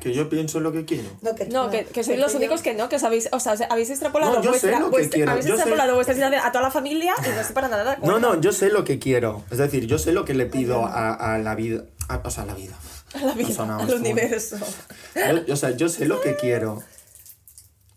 [0.00, 1.10] Que yo pienso en lo que quiero.
[1.20, 3.04] No, que, tú No, que, que sois los y yo- únicos que no, que os
[3.04, 5.60] habéis, o sea, habéis extrapolado No, yo sé vuestra, que vuestra- quiero, habéis yo sé-
[5.60, 8.18] extrapolado vuestra situación a toda la familia y no estoy para nada de acuerdo.
[8.18, 9.44] No, no, yo sé lo que quiero.
[9.50, 11.84] Es decir, yo sé lo que le pido a, a la vida.
[12.14, 12.76] A- o sea, a la vida.
[13.14, 13.54] A la vida, al
[13.86, 13.94] fuerte.
[13.96, 14.56] universo.
[15.46, 16.82] Yo, o sea, yo sé lo que quiero.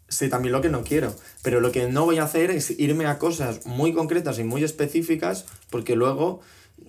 [0.07, 1.13] Sé también lo que no quiero.
[1.41, 4.63] Pero lo que no voy a hacer es irme a cosas muy concretas y muy
[4.63, 6.41] específicas porque luego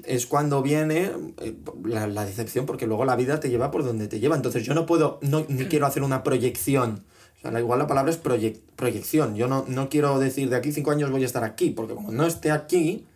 [0.04, 1.10] es cuando viene
[1.40, 4.36] eh, la, la decepción porque luego la vida te lleva por donde te lleva.
[4.36, 7.04] Entonces yo no puedo, no, ni quiero hacer una proyección.
[7.38, 9.36] O sea, igual la palabra es proyec- proyección.
[9.36, 12.10] Yo no, no quiero decir de aquí cinco años voy a estar aquí porque como
[12.12, 13.06] no esté aquí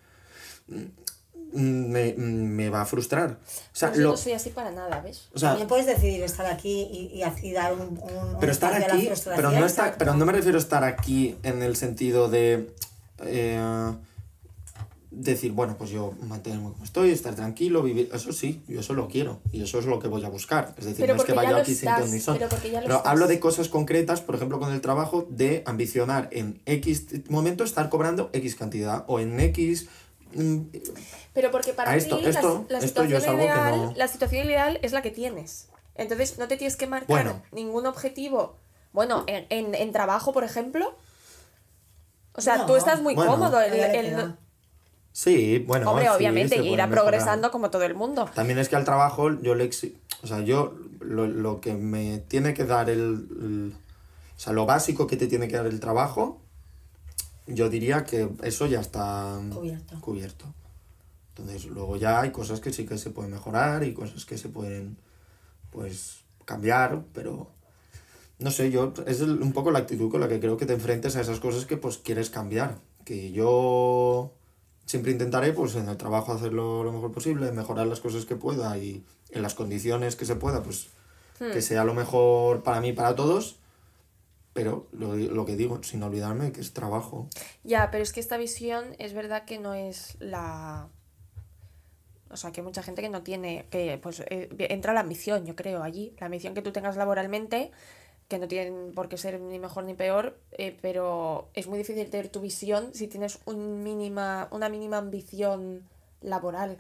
[1.59, 3.31] me, me va a frustrar.
[3.33, 3.37] O
[3.77, 5.29] sea, Pues yo lo- no soy así para nada, ¿ves?
[5.35, 8.73] o sea, También puedes decidir estar aquí y, y, dar un, un, un pero estar
[8.75, 9.97] aquí, pero no, está, exacto.
[9.99, 12.73] pero no me refiero a estar aquí en el sentido de
[13.25, 13.93] eh,
[15.11, 19.09] decir, bueno, pues yo mantenerme como estoy, estar tranquilo, vivir, eso sí, yo eso lo
[19.09, 20.75] quiero y eso es lo que voy a buscar.
[20.79, 22.39] Es decir, Pero no es que vaya aquí sin son.
[22.39, 27.07] pero Pero hablo de cosas concretas, por ejemplo, con el trabajo, de ambicionar en X
[27.31, 29.89] momento estar cobrando X cantidad o en X...
[30.35, 30.59] mm,
[31.35, 34.47] Pero porque para esto- ti la- esto- la, esto yo situación ideal, no- la situación
[34.47, 35.69] ideal es la que tienes.
[35.95, 37.43] Entonces no te tienes que marcar Bueno.
[37.53, 38.57] ningún objetivo.
[38.93, 40.95] Bueno, en, en, en trabajo, por ejemplo.
[42.35, 42.67] O sea, No.
[42.67, 43.33] tú estás muy Bueno.
[43.33, 43.61] cómodo.
[43.61, 44.35] El, el-.
[45.13, 46.91] Sí, bueno, hombre, sí, obviamente, irá mejorar.
[46.91, 48.31] progresando como todo el mundo.
[48.35, 52.19] También es que al trabajo yo le exi- O sea, yo lo, lo que me
[52.19, 53.01] tiene que dar el,
[53.41, 53.75] el-
[54.37, 56.41] O sea, lo básico que te tiene que dar el trabajo,
[57.49, 60.01] yo diría que eso ya está Cubierto.
[60.01, 60.45] cubierto.
[61.31, 64.49] Entonces, luego ya hay cosas que sí que se pueden mejorar y cosas que se
[64.49, 64.97] pueden,
[65.71, 67.51] pues, cambiar, pero...
[68.39, 68.93] No sé, yo...
[69.07, 71.65] Es un poco la actitud con la que creo que te enfrentes a esas cosas
[71.67, 72.79] que, pues, quieres cambiar.
[73.05, 74.33] Que yo
[74.87, 78.77] siempre intentaré pues en el trabajo hacerlo lo mejor posible, mejorar las cosas que pueda
[78.79, 80.89] y en las condiciones que se pueda, pues
[81.41, 81.53] Hmm.
[81.53, 83.57] que sea lo mejor para mí y para todos.
[84.59, 87.29] Pero lo, lo que digo, sin olvidarme que es trabajo.
[87.63, 90.89] Ya, pero es que esta visión es verdad que no es la...
[92.29, 95.47] O sea, que hay mucha gente que no tiene, que pues eh, entra la ambición,
[95.47, 96.13] yo creo, allí.
[96.19, 97.71] La ambición que tú tengas laboralmente,
[98.27, 102.11] que no tienen por qué ser ni mejor ni peor, eh, pero es muy difícil
[102.11, 105.85] tener tu visión si tienes un mínima, una mínima ambición
[106.21, 106.79] laboral.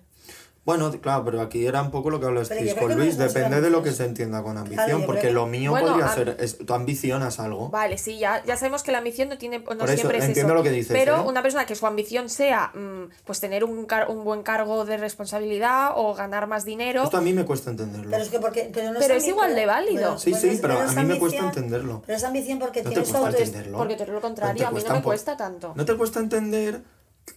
[0.69, 3.63] Bueno, claro, pero aquí era un poco lo que hablasteis con no Luis, es depende
[3.63, 6.59] de lo que se entienda con ambición, porque que- lo mío Bueno, podría ser, es,
[6.59, 7.71] tú ambicionas algo.
[7.71, 10.25] Vale, sí, ya, ya sabemos que la ambición no tiene no Por eso, siempre es
[10.27, 10.59] entiendo eso.
[10.59, 11.21] lo que dices, pero ¿eh?
[11.27, 14.99] una persona que su ambición sea mm, pues tener un, car- un buen cargo de
[14.99, 18.11] responsabilidad o ganar más dinero, Esto a mí me cuesta entenderlo.
[18.11, 18.71] Pero es que porque.
[18.71, 20.19] Pero, no Pero es ambi- igual de válido.
[20.19, 22.03] Sí, sí, es- pero a es mí me cuesta entenderlo.
[22.05, 23.79] Pero es ambición porque No te tiene su cuesta entenderlo.
[23.79, 25.73] porque todo lo contrario, te a mí no me cuesta tanto.
[25.75, 26.83] ¿No te cuesta entender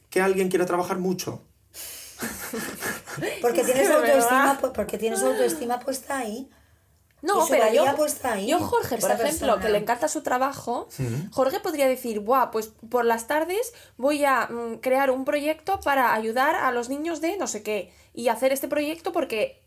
[0.09, 1.43] que alguien quiera trabajar mucho?
[3.41, 6.49] Porque tiene Es su que, autoestima, porque tiene su autoestima puesta ahí.
[7.21, 9.61] No, pero yo, puesta ahí, yo Jorge, por ejemplo, persona.
[9.61, 10.87] que le encanta su trabajo.
[11.31, 16.13] Jorge podría decir, buah, pues por las tardes voy a mm, crear un proyecto para
[16.13, 17.93] ayudar a los niños de no sé qué.
[18.13, 19.61] Y hacer este proyecto porque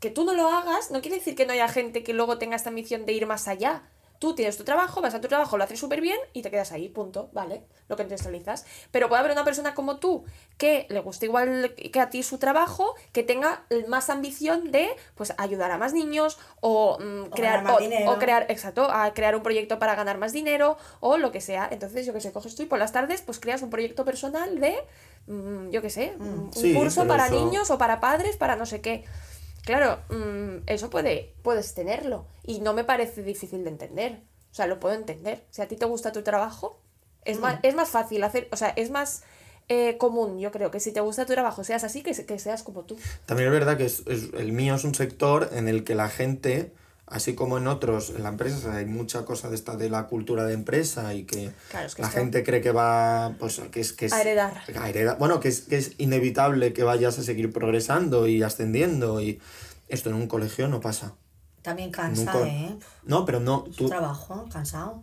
[0.00, 2.56] que tú no lo hagas no quiere decir que no haya gente que luego tenga
[2.56, 3.82] esta ambición de ir más allá.
[4.18, 6.72] Tú tienes tu trabajo, vas a tu trabajo, lo haces súper bien y te quedas
[6.72, 7.62] ahí, punto, ¿vale?
[7.88, 8.64] Lo que contextualizas.
[8.90, 10.24] Pero puede haber una persona como tú
[10.58, 15.34] que le guste igual que a ti su trabajo, que tenga más ambición de pues
[15.36, 17.72] ayudar a más niños o mm, crear más
[18.08, 21.68] o- crear exacto, a crear un proyecto para ganar más dinero o lo que sea.
[21.70, 24.58] Entonces, yo que sé, coges tú y por las tardes pues creas un proyecto personal
[24.60, 24.76] de,
[25.26, 28.56] mm, yo que sé, un un Sí, curso para eso- niños o para padres, para
[28.56, 29.04] no sé qué.
[29.66, 34.20] Claro, mm, eso puede, puedes tenerlo y no me parece difícil de entender.
[34.52, 35.44] O sea, lo puedo entender.
[35.50, 36.80] Si a ti te gusta tu trabajo,
[37.24, 39.24] es, más, es más fácil hacer, o sea, es más
[39.68, 42.62] eh, común, yo creo, que si te gusta tu trabajo seas así, que, que seas
[42.62, 42.96] como tú.
[43.26, 46.08] También es verdad que es, es- el mío es un sector en el que la
[46.08, 46.72] gente,
[47.06, 50.44] así como en otros, en la empresa, hay mucha cosa de esta de la cultura
[50.44, 53.80] de empresa y que, Claro, es que la esto- gente cree que va, pues, que
[53.80, 53.92] es...
[53.92, 54.62] Que es A heredar.
[54.78, 55.16] a heredar.
[55.18, 59.40] Bueno, que es, que es inevitable que vayas a seguir progresando y ascendiendo y
[59.88, 61.14] esto en un colegio no pasa.
[61.62, 62.76] También cansa, Nunca- ¿eh?
[63.04, 63.88] No, pero no, tú...
[63.88, 65.02] Trabajo, cansado.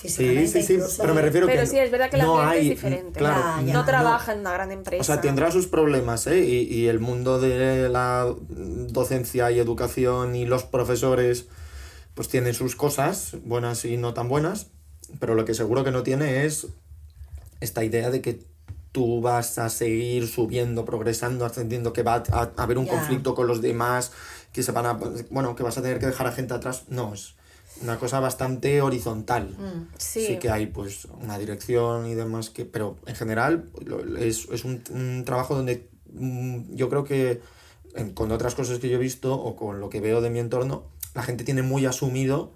[0.00, 1.00] Sí, Físicamente, sí, sí, incluso.
[1.02, 3.18] pero me refiero Pero que sí, es verdad que el no ambiente hay, es diferente.
[3.18, 3.72] Claro, ya.
[3.72, 3.84] no no.
[3.86, 5.00] trabaja en una gran empresa.
[5.00, 6.40] O sea, tendrá sus problemas, ¿eh?
[6.40, 11.46] Y, y el mundo de la docencia y educación y los profesores,
[12.14, 14.66] pues tiene sus cosas, buenas y no tan buenas,
[15.20, 16.66] pero lo que seguro que no tiene es
[17.60, 18.40] esta idea de que
[18.92, 22.92] tú vas a seguir subiendo, progresando, ascendiendo, que va a, a haber un Ya.
[22.92, 24.12] conflicto con los demás,
[24.52, 24.92] que se van a,
[25.30, 26.84] bueno, que vas a tener que dejar a gente atrás.
[26.88, 27.34] No, es
[27.82, 29.48] una cosa bastante horizontal.
[29.58, 29.88] Mm.
[29.98, 30.38] Sí.
[30.38, 33.70] que hay pues una dirección y demás que pero en general
[34.18, 37.40] es, es un, un trabajo donde mm, yo creo que
[37.94, 40.38] en- con otras cosas que yo he visto o con lo que veo de mi
[40.38, 40.84] entorno
[41.14, 42.52] la gente tiene muy asumido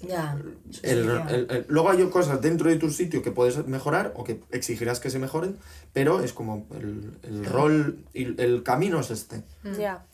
[0.00, 0.36] Ya.
[0.82, 4.42] el, el- el- luego hay cosas dentro de tu sitio que puedes mejorar o que
[4.50, 5.56] exigirás que se mejoren
[5.94, 9.42] pero es como el, el rol y el, el camino es este
[9.78, 10.04] Ya.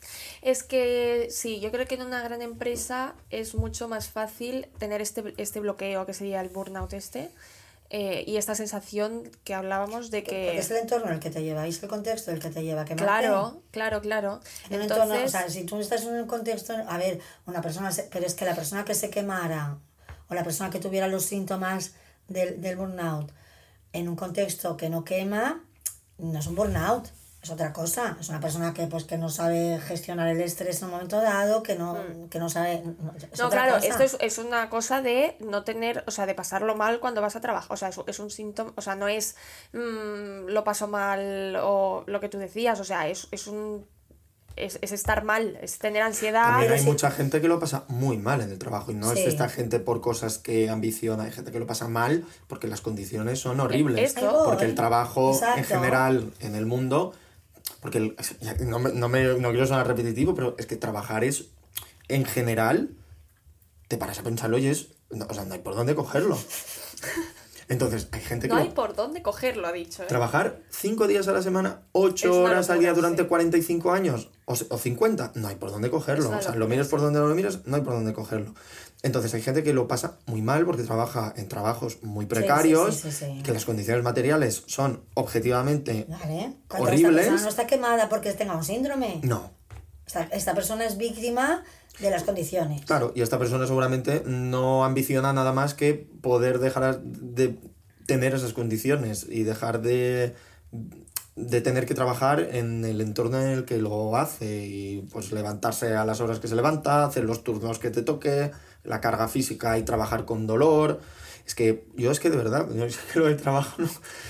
[0.41, 5.01] Es que sí, yo creo que en una gran empresa es mucho más fácil tener
[5.01, 7.29] este, este bloqueo que sería el burnout este
[7.95, 10.57] eh, y esta sensación que hablábamos de Porque que...
[10.57, 13.05] es el entorno el que te lleva, es el contexto el que te lleva quemarte.
[13.05, 14.39] Claro, claro, claro.
[14.69, 17.91] En un entorno, o sea, si tú estás en un contexto, a ver, una persona,
[17.91, 19.77] se- pero es que la persona que se quemara
[20.27, 21.93] o la persona que tuviera los síntomas
[22.27, 23.31] del, del burnout
[23.93, 25.63] en un contexto que no quema,
[26.17, 27.07] no es un burnout,
[27.43, 28.17] es otra cosa.
[28.19, 31.61] Es una persona que pues que no sabe gestionar el estrés en un momento dado,
[31.61, 31.97] que no,
[32.29, 32.81] que no sabe.
[32.85, 33.27] no, es Mm.
[33.39, 33.87] no, otra claro, cosa.
[33.87, 37.35] esto es, es una cosa de no tener, o sea, de pasarlo mal cuando vas
[37.35, 37.71] a trabajar.
[37.71, 39.35] O sea, es, es un síntoma, o sea, no es
[39.73, 43.85] mm, lo paso mal o lo que tú decías, o sea, es, es un...
[44.55, 46.43] Es, es estar mal, es tener ansiedad.
[46.43, 46.85] También hay sí.
[46.85, 49.21] mucha gente que lo pasa muy mal en el trabajo y no Sí.
[49.21, 52.79] es esta gente por cosas que ambiciona, hay gente que lo pasa mal porque las
[52.79, 54.15] condiciones son horribles.
[54.15, 57.13] Esto- porque el trabajo en general en el mundo,
[57.83, 58.15] porque
[58.65, 61.49] no, me, no, me- no quiero sonar repetitivo, pero es que trabajar es
[62.07, 62.95] en general,
[63.87, 66.37] te paras a pensarlo y es, no, o sea, no hay por dónde cogerlo.
[67.69, 70.03] Entonces, hay gente que No lo- hay por dónde cogerlo, ha dicho.
[70.03, 70.07] ¿eh?
[70.07, 73.27] Trabajar cinco días a la semana, Es ocho una horas al locura, día durante sí.
[73.27, 76.29] 45 años o, o 50, no hay por dónde cogerlo.
[76.29, 78.53] O sea, lo mires por donde lo mires, no hay por dónde cogerlo.
[79.03, 83.11] Entonces hay gente que lo pasa muy mal porque trabaja en trabajos muy precarios, sí,
[83.11, 83.43] sí, sí.
[83.43, 86.53] que las condiciones materiales son objetivamente Vale.
[86.69, 87.03] Horribles.
[87.03, 89.19] Esta persona no está quemada porque tenga un síndrome.
[89.23, 89.51] No,
[90.07, 91.65] Esta, esta persona es víctima
[91.99, 92.85] de las condiciones.
[92.85, 97.59] Claro, y esta persona seguramente no ambiciona nada más que poder dejar de
[98.07, 100.33] tener esas condiciones y dejar de
[101.35, 105.95] de tener que trabajar en el entorno en el que lo hace y pues levantarse
[105.95, 108.51] a las horas que se levanta, hacer los turnos que te toque,
[108.83, 111.01] la carga física y trabajar con dolor.
[111.45, 113.81] Es que yo es que de verdad, yo es que lo del trabajo,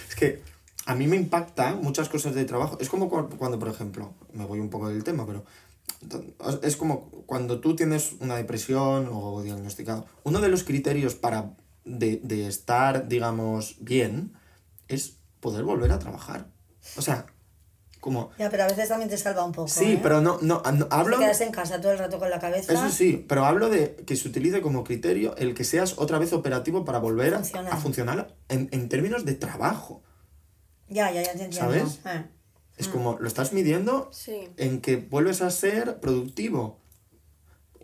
[0.10, 0.42] es que
[0.86, 2.78] a mí me impacta muchas cosas de trabajo.
[2.82, 5.44] Es como cu- cuando, por ejemplo, me voy un poco del tema, pero
[6.62, 10.06] es como cuando tú tienes una depresión o diagnosticado.
[10.24, 14.34] Uno de los criterios para de, de estar, digamos, bien
[14.88, 16.48] es poder volver a trabajar.
[16.98, 17.28] O sea,
[18.04, 18.32] como...
[18.38, 19.70] Ya, pero a veces también te salva un poco.
[19.70, 20.00] Sí, ¿eh?
[20.04, 21.18] pero no, no, no hablo...
[21.18, 22.74] Te quedas en casa todo el rato con la cabeza.
[22.74, 26.34] Eso sí, pero hablo de que se utilice como criterio el que seas otra vez
[26.34, 27.74] operativo para volver a- Funcionar.
[27.74, 30.04] a funcionar en, en términos de trabajo.
[30.90, 31.60] Ya, ya, ya te entiendo.
[31.72, 32.02] ¿Sabes?
[32.06, 32.26] Eh.
[32.76, 34.50] Es como lo estás midiendo Sí.
[34.58, 36.82] en que vuelves a ser productivo.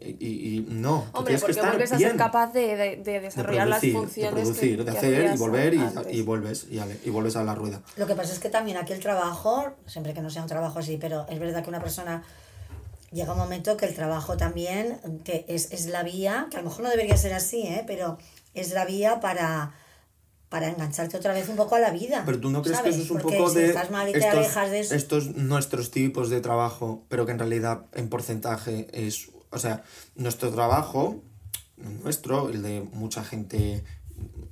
[0.01, 2.61] Y, y- no, tú Hombre, tienes que porque estar vuelves a bien ser capaz de,
[2.61, 5.73] de- de de desarrollar producir, las funciones de, producir, que, de que hacer y volver
[5.73, 5.81] y,
[6.11, 7.81] y vuelves y, ale- y vuelves a la rueda.
[7.97, 10.79] Lo que pasa es que también aquí el trabajo, siempre que no sea un trabajo
[10.79, 12.23] así, pero es verdad que una persona
[13.11, 16.69] llega un momento que el trabajo también te- es, es la vía, que a lo
[16.69, 17.83] mejor no debería ser así, ¿eh?
[17.87, 18.17] pero
[18.53, 19.73] es la vía para,
[20.47, 22.23] para engancharte otra vez un poco a la vida.
[22.25, 22.95] Pero tú no crees ¿sabes?
[22.95, 24.79] que eso es un Porque poco si de estás mal y te estos, alejas de
[24.79, 24.95] eso.
[24.95, 29.83] estos nuestros tipos de trabajo, pero que en realidad en porcentaje es, o sea,
[30.15, 31.21] nuestro trabajo,
[31.77, 33.83] nuestro, el de mucha gente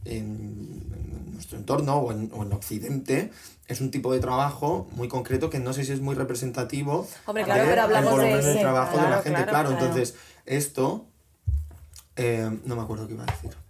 [0.05, 3.31] en, nuestro entorno o en, o en Occidente,
[3.67, 7.43] es un tipo de trabajo muy concreto que no sé si es muy representativo Hombre,
[7.43, 9.85] claro, de pero hablamos de ese, trabajo de la gente, claro, claro, claro.
[9.85, 11.05] entonces esto,
[12.15, 13.66] eh, no me acuerdo qué iba a decir.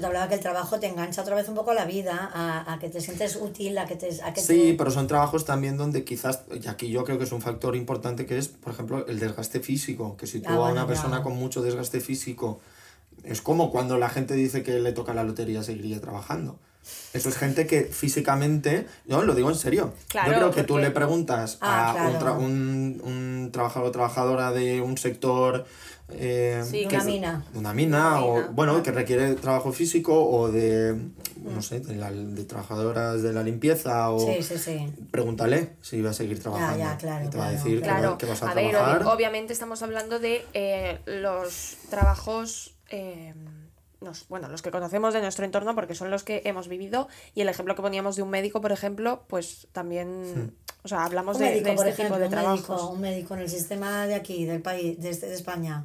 [0.00, 2.30] Yo te hablaba que el trabajo te engancha otra vez un poco a la vida,
[2.32, 4.08] a, a que te sientes útil, a que te...
[4.24, 7.24] A que Sí, te- pero son trabajos también donde quizás, y aquí yo creo que
[7.24, 10.54] es un factor importante que es, por ejemplo, el desgaste físico, que si tú Ah,
[10.54, 10.86] a bueno, una ya.
[10.86, 12.60] persona con mucho desgaste físico,
[13.24, 16.58] es como cuando la gente dice que le toca la lotería seguiría trabajando.
[17.12, 20.78] Eso es gente que físicamente, yo lo digo en serio, Claro, yo creo que tú
[20.78, 25.66] le preguntas Ah, a un, tra- un, un trabajador o trabajadora de un sector...
[26.12, 27.44] eh, Sí, que Una mina.
[27.52, 30.96] de una mina, Una o bueno, que requiere trabajo físico o de,
[31.42, 34.92] no sé, de, la- de trabajadoras de la limpieza o Sí, sí, sí.
[35.10, 36.78] pregúntale si va a seguir trabajando.
[36.78, 38.54] ya, claro, y te va a claro, decir que va- Claro, que, vas a, a
[38.54, 39.02] ver, trabajar.
[39.04, 43.34] obvi- obviamente estamos hablando de eh, los trabajos, eh,
[44.00, 47.42] nos- bueno, los que conocemos de nuestro entorno porque son los que hemos vivido y
[47.42, 51.42] el ejemplo que poníamos de un médico, por ejemplo, pues también, o sea, hablamos Un
[51.42, 52.90] de, médico, de por este ejemplo, tipo de un médico, trabajos.
[52.94, 55.84] un médico en el sistema de aquí, del país, de, este- de España,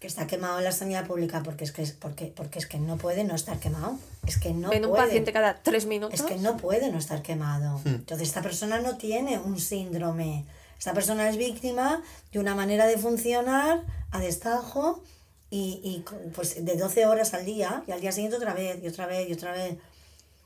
[0.00, 2.78] que está quemado en la sanidad pública porque es que, es- porque, porque es que
[2.78, 3.98] no puede no estar quemado.
[4.26, 5.04] Es que no Ven un puede.
[5.04, 6.20] paciente cada tres minutos.
[6.20, 7.78] Es que no puede no estar quemado.
[7.84, 7.88] Hmm.
[7.88, 10.44] Entonces esta persona no tiene un síndrome.
[10.78, 13.82] Esta persona es víctima de una manera de funcionar
[14.12, 15.02] a destajo
[15.50, 18.86] y, y pues de 12 horas al día y al día siguiente otra vez y
[18.86, 19.76] otra vez y otra vez.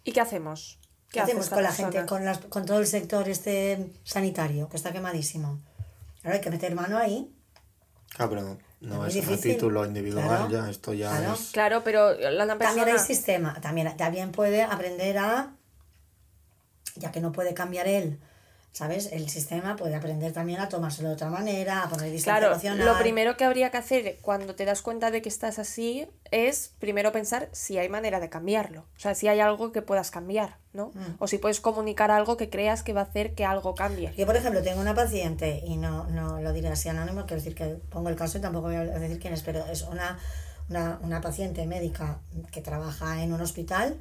[0.04, 0.78] ¿Y qué hacemos?
[1.10, 1.92] ¿Qué, hace hacemos con la persona?
[1.92, 5.60] gente, con, las, con todo el sector este sanitario que está quemadísimo?
[6.24, 7.30] Ahora hay que meter mano ahí.
[8.16, 11.34] Claro, pero no, muy es a título individual Claro, ya, esto ya claro.
[11.34, 11.50] es...
[11.52, 12.76] Claro, pero la la persona...
[12.82, 15.54] También hay sistema, también, también puede aprender a,
[16.96, 18.18] ya que no puede cambiar él,
[18.72, 19.10] ¿sabes?
[19.12, 22.86] El sistema puede aprender también a tomárselo de otra manera, a poner distancia Claro, emocional.
[22.86, 26.72] lo primero que habría que hacer cuando te das cuenta de que estás así es
[26.78, 28.86] primero pensar si hay manera de cambiarlo.
[28.96, 30.88] O sea, si hay algo que puedas cambiar, ¿no?
[30.94, 31.16] Mm.
[31.18, 34.12] O si puedes comunicar algo que creas que va a hacer que algo cambie.
[34.16, 37.54] Yo, por ejemplo, tengo una paciente, y no, no lo diré así anónimo, quiero decir
[37.54, 40.18] que pongo el caso y tampoco voy a decir quién es, pero es una,
[40.68, 42.20] una, una paciente médica
[42.50, 43.96] que trabaja en un hospital,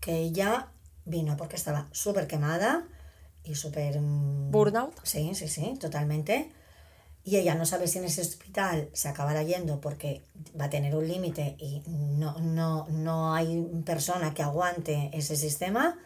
[0.00, 0.68] que ella
[1.04, 2.84] vino porque estaba súper quemada
[3.44, 4.00] y súper...
[4.00, 4.94] mm, Burnout.
[5.02, 6.50] Sí, sí, sí, totalmente.
[7.28, 10.22] Y ella no sabe si en ese hospital se acabará yendo porque
[10.58, 15.98] va a tener un límite y no, no, no hay persona que aguante ese sistema,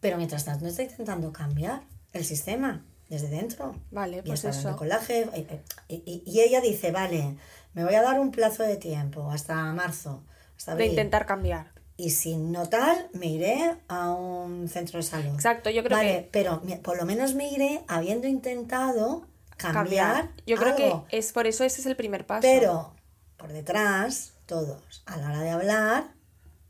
[0.00, 1.82] pero mientras tanto está intentando cambiar
[2.14, 3.76] el sistema desde dentro.
[3.90, 4.74] Vale, Y pues eso.
[4.74, 5.46] colágeno, y,
[5.94, 7.36] y- y- ella dice, vale,
[7.74, 10.22] me voy a dar un plazo de tiempo hasta marzo,
[10.56, 10.90] hasta De abril.
[10.92, 11.72] intentar cambiar.
[11.98, 15.34] Y si no tal, me iré a un centro de salud.
[15.34, 19.26] Exacto, yo creo vale, que- pero por lo menos me iré habiendo intentado
[19.62, 21.06] cambiar, Yo creo algo.
[21.08, 22.42] que es por eso ese es el primer paso.
[22.42, 22.94] Pero
[23.36, 26.04] por detrás, todos, a la hora de hablar,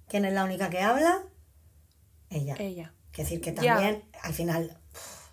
[0.09, 1.22] ¿quién es la única que habla?
[2.30, 2.57] Ella.
[2.59, 2.93] Ella.
[3.12, 3.74] Es decir, que Ya.
[3.74, 4.78] también al final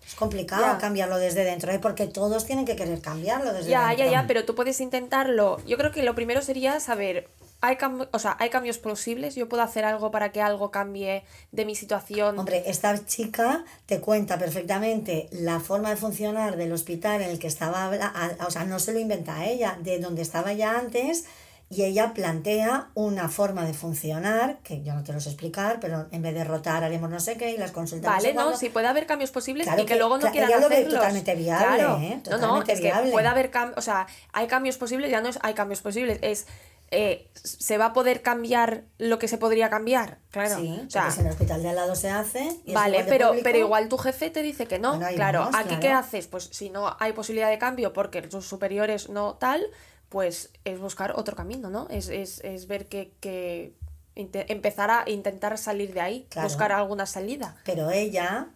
[0.06, 0.78] es complicado Ya.
[0.78, 1.78] cambiarlo desde dentro, ¿eh?
[1.78, 4.04] porque todos tienen que querer cambiarlo desde Ya, dentro.
[4.06, 5.58] ya, ya, pero tú puedes intentarlo.
[5.66, 7.28] Yo creo que lo primero sería saber,
[7.62, 7.76] hay,
[8.12, 11.74] o sea, hay cambios posibles, yo puedo hacer algo para que algo cambie de mi
[11.74, 12.38] situación.
[12.38, 17.46] Hombre, esta chica te cuenta perfectamente la forma de funcionar del hospital en el que
[17.48, 21.24] estaba, a- o sea, no se lo inventa ella, de donde estaba ya antes
[21.72, 26.08] y ella plantea una forma de funcionar, que yo no te lo sé explicar, pero
[26.10, 28.88] en vez de rotar haremos no sé qué y las consultas Vale, no, sí puede
[28.88, 30.94] haber cambios posibles Claro y que, que- luego no claro, quieran ella lo ve hacerlos.
[30.94, 31.96] totalmente viable, Claro.
[31.98, 32.20] ¿eh?
[32.24, 33.04] No, no, Totalmente es viable.
[33.06, 36.18] que puede haber cambios, o sea, hay cambios posibles, ya no es hay cambios posibles,
[36.22, 36.46] es
[36.92, 40.56] eh, se va a poder cambiar lo que se podría cambiar, claro.
[40.56, 42.60] Sí, o sea, porque si en el hospital de al lado se hace.
[42.64, 44.96] y Vale, pero, público, pero igual tu jefe te dice que no.
[44.96, 45.80] Bueno, claro, vamos, aquí claro.
[45.82, 46.26] qué haces?
[46.26, 49.64] Pues si no hay posibilidad de cambio porque tus superiores no tal,
[50.08, 51.86] pues es buscar otro camino, ¿no?
[51.90, 53.74] Es, es, es ver que, que
[54.16, 56.48] empezar a intentar salir de ahí, Claro.
[56.48, 57.56] buscar alguna salida.
[57.64, 58.48] Pero ella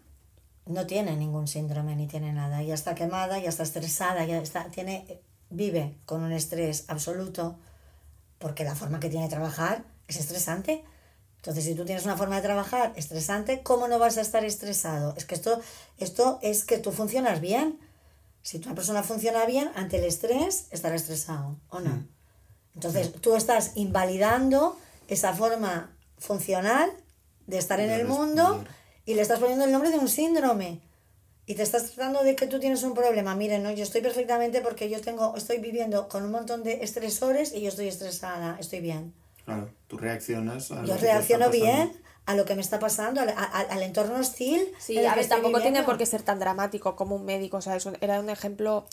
[0.67, 2.63] no tiene ningún síndrome ni tiene nada.
[2.63, 5.21] Ya está quemada, ya está estresada, ya está, tiene,
[5.51, 7.59] vive con un estrés absoluto
[8.39, 10.85] porque la forma que tiene de trabajar es estresante.
[11.37, 15.15] Entonces, si tú tienes una forma de trabajar estresante, ¿cómo no vas a estar estresado?
[15.17, 15.61] Es que esto,
[15.99, 17.79] esto es que tú funcionas bien.
[18.43, 22.07] Si una persona funciona bien, ante el estrés, estará estresado, ¿o no?
[22.75, 24.79] Entonces, tú estás invalidando
[25.09, 26.91] esa forma funcional
[27.47, 28.65] de estar en el mundo
[29.07, 30.81] y le estás poniendo el nombre de un síndrome.
[31.47, 33.35] Y te estás tratando de que tú tienes un problema.
[33.35, 37.53] Miren, no, yo estoy perfectamente porque yo tengo, estoy viviendo con un montón de estresores
[37.53, 39.13] y yo estoy estresada, estoy bien.
[39.45, 41.93] Claro, tú reaccionas a lo Yo que te está reacciono bien
[42.27, 43.35] a lo que me está pasando, al, a-
[43.69, 44.73] al entorno hostil.
[44.79, 45.85] Sí, a ver, tampoco tiene viviendo.
[45.87, 48.87] por qué ser tan dramático como un médico, o sea, es un- era un ejemplo...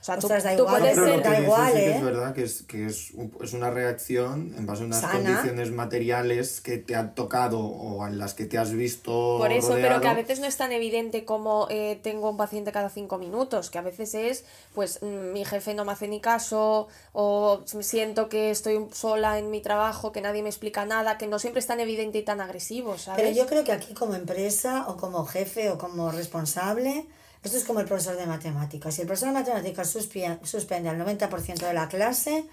[0.00, 1.94] O sea, tú, Ostras, da tú igual, puedes Pero ser- da dices igual, ¿eh?
[1.96, 5.12] es verdad que es, que es, un- es una reacción en base a unas Sana.
[5.12, 9.68] condiciones materiales que te han tocado o en las que te has visto Por eso,
[9.74, 10.00] pero rodeado.
[10.00, 13.68] que a veces no es tan evidente como eh, tengo un paciente cada cinco minutos,
[13.68, 14.44] que a veces es,
[14.74, 19.50] pues mm, mi jefe no me hace ni caso, o siento que estoy sola en
[19.50, 22.40] mi trabajo, que nadie me explica nada, que no siempre es tan evidente y tan
[22.40, 23.22] agresivo, ¿sabes?
[23.22, 27.04] Pero yo creo que aquí como empresa o como jefe o como responsable,
[27.42, 28.94] esto es como el profesor de matemáticas.
[28.94, 32.44] Si el profesor de matemáticas suspende al 90% de la clase,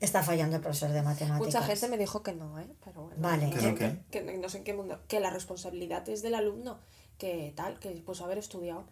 [0.00, 1.46] está fallando el profesor de matemáticas.
[1.54, 2.66] Mucha gente me dijo que no, ¿eh?
[2.84, 3.16] Pero bueno.
[3.18, 3.50] Vale.
[3.50, 3.98] ¿Que?
[4.10, 5.00] Que no- no sé en qué mundo.
[5.08, 6.78] Que la responsabilidad es del alumno,
[7.18, 8.84] que tal, que pues haber estudiado.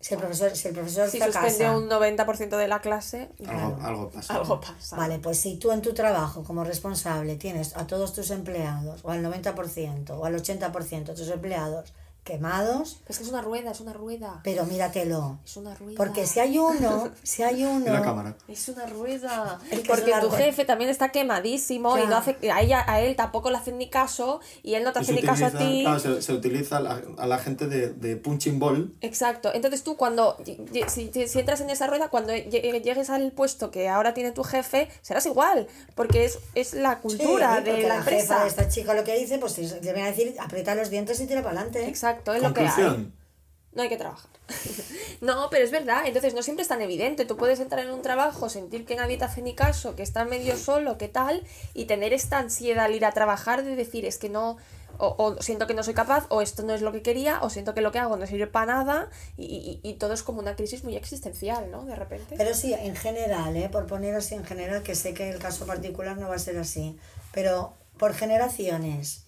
[0.00, 3.78] Si el profesor, si el profesor Si fracasa, un 90% de la clase, Algo, Claro.
[3.82, 4.34] algo pasa.
[4.36, 4.96] algo pasa.
[4.96, 9.10] Vale, pues si tú en tu trabajo como responsable tienes a todos tus empleados, o
[9.10, 11.94] al 90%, o al 80% de tus empleados
[12.28, 14.40] quemados, Es que es una rueda, es una rueda.
[14.44, 15.38] pero míratelo.
[15.44, 15.96] Es una rueda.
[15.96, 17.92] Porque si hay uno, si hay uno...
[17.92, 18.36] La cámara.
[18.46, 19.58] Es una rueda.
[19.64, 20.44] Es que es Porque una tu rueda.
[20.44, 23.88] jefe también está quemadísimo y no hace a ella a él tampoco le hacen ni
[23.88, 25.80] caso y él no te hace ni caso a ti.
[25.82, 29.50] claro, se, se utiliza a la, a la gente de, de punching ball Exacto.
[29.54, 33.70] Entonces tú cuando si, si- si entras en esa rueda, cuando lle- llegues al puesto
[33.70, 37.82] que ahora tiene tu jefe, serás igual, porque es, es la Sí, cultura porque de
[37.82, 38.42] la, la jefa empresa.
[38.42, 41.20] de esta chica lo que dice, pues es- le viene a decir, aprieta los dientes
[41.20, 41.86] y tira para adelante.
[41.88, 43.12] Exacto, es lo que hay.
[43.72, 44.30] No hay que trabajar.
[45.20, 46.02] no, pero es verdad.
[46.06, 47.24] Entonces no siempre es tan evidente.
[47.26, 50.26] Tú puedes entrar en un trabajo, sentir que nadie te hace ni caso, que estás
[50.28, 51.44] medio solo, que tal,
[51.74, 54.56] y tener esta ansiedad al ir a trabajar de decir es que no,
[54.96, 57.50] o, o siento que no soy capaz, o esto no es lo que quería, o
[57.50, 59.44] siento que lo que hago no sirve para nada, y,
[59.84, 61.84] y- y todo es como una crisis muy existencial, ¿no?
[61.84, 62.34] De repente.
[62.36, 63.68] Pero sí, en general, ¿eh?
[63.68, 66.56] por poner así en general, que sé que el caso particular no va a ser
[66.58, 66.98] así,
[67.32, 69.24] pero por generaciones,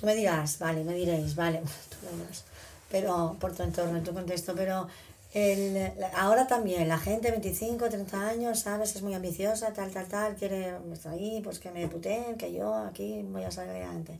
[0.00, 1.58] tú me dirás, vale, me diréis, vale,
[1.90, 2.44] tú me dirás,
[2.90, 4.88] pero por tu entorno, en tu contexto, pero
[5.32, 8.96] el, ahora también la gente 25, 30 años, ¿sabes?
[8.96, 12.74] Es muy ambiciosa, tal, tal, tal, quiere estar ahí, pues que me puteen, que yo
[12.74, 14.18] aquí voy a salir adelante.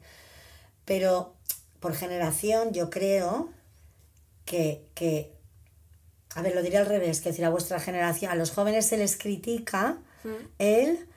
[0.85, 1.35] Pero
[1.81, 3.49] por generación yo creo
[4.45, 5.33] que, que
[6.37, 8.97] a ver, lo diré al revés, que decir, a vuestra generación, a los jóvenes se
[8.97, 9.99] les critica
[10.59, 11.09] el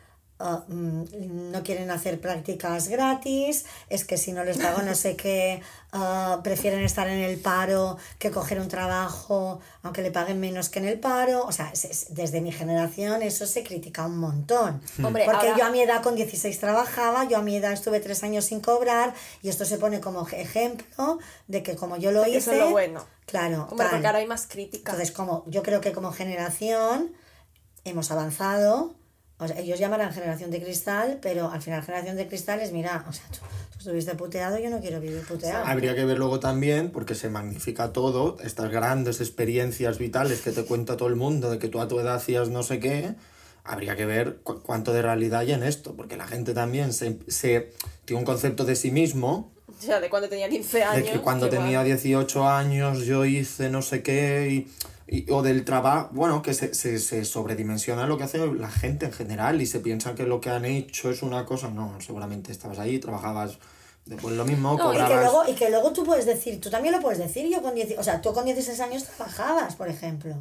[0.43, 5.15] ah, mm, no quieren hacer prácticas gratis, es que si no les pago no sé
[5.15, 5.61] qué,
[5.93, 10.79] ah, prefieren estar en el paro que coger un trabajo, aunque le paguen menos que
[10.79, 11.45] en el paro.
[11.45, 14.81] O sea, es- es- desde mi generación eso se critica un montón.
[15.03, 17.99] Hombre, Porque ahora- yo a mi edad con 16 trabajaba, yo a mi edad estuve
[18.01, 22.25] tres años sin cobrar y esto se pone como ejemplo de que como yo lo
[22.27, 22.37] hice...
[22.37, 23.05] eso es lo bueno.
[23.25, 24.91] Claro, Hombre, porque ahora hay más crítica.
[24.91, 27.13] Entonces, como yo creo que como generación
[27.85, 28.93] hemos avanzado,
[29.39, 33.05] o sea, ellos llamarán generación de cristal, pero al final generación de cristal es, mira,
[33.09, 33.39] o sea, tú,
[33.71, 35.65] tú estuviste puteado, yo no quiero vivir puteado.
[35.65, 40.63] Habría que ver luego también, porque se magnifica todo, estas grandes experiencias vitales que te
[40.65, 43.15] cuenta todo el mundo, de que tú a tu edad hacías no sé qué,
[43.65, 47.17] habría que ver cu- cuánto de realidad hay en esto, porque la gente también se,
[47.27, 47.71] se
[48.05, 51.09] tiene un concepto de sí mismo, O sea, de cuando tenía 15 de años.
[51.09, 51.61] que cuando igual.
[51.63, 54.67] tenía 18 años yo hice no sé qué, y,
[55.07, 59.05] y- o del trabajo, bueno, que se, se, se sobredimensiona lo que hace la gente
[59.07, 62.51] en general y se piensa que lo que han hecho es una cosa, no, seguramente
[62.51, 63.57] estabas ahí, trabajabas
[64.05, 65.31] después lo mismo, No, que y, que cobrabas...
[65.31, 67.97] luego, y que luego tú puedes decir, tú también lo puedes decir, yo con 10,
[67.97, 70.35] o sea, tú con 16 años trabajabas, por ejemplo.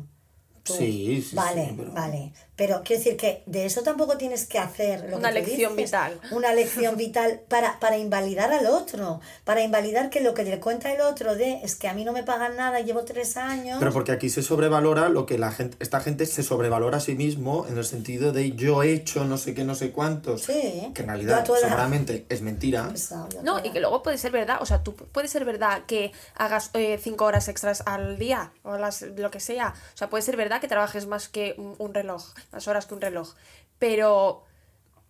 [0.63, 0.75] Tú.
[0.75, 2.33] Sí, sí, Vale, sí, pero- vale.
[2.55, 5.91] Pero quiero decir que de eso tampoco tienes que hacer lo Una que lección dices,
[5.91, 6.21] vital.
[6.31, 9.21] Una lección vital para, para invalidar al otro.
[9.45, 12.13] Para invalidar que lo que le cuenta el otro de es que a mí no
[12.13, 13.79] me pagan nada, llevo tres años.
[13.81, 17.15] Pero porque aquí se sobrevalora lo que la gente, esta gente se sobrevalora a sí
[17.17, 20.43] mismo en el sentido de yo he hecho no sé qué, no sé cuántos.
[20.43, 20.93] Sí.
[20.95, 22.89] Que en realidad seguramente es mentira.
[22.91, 26.13] Pesado, No, y que luego puede ser verdad, o sea, tú puede ser verdad que
[26.37, 29.75] hagas eh, cinco horas extras al día o las, lo que sea.
[29.95, 32.95] O sea, puede ser verdad que trabajes más que un, un reloj, más horas que
[32.95, 33.35] un reloj.
[33.79, 34.45] Pero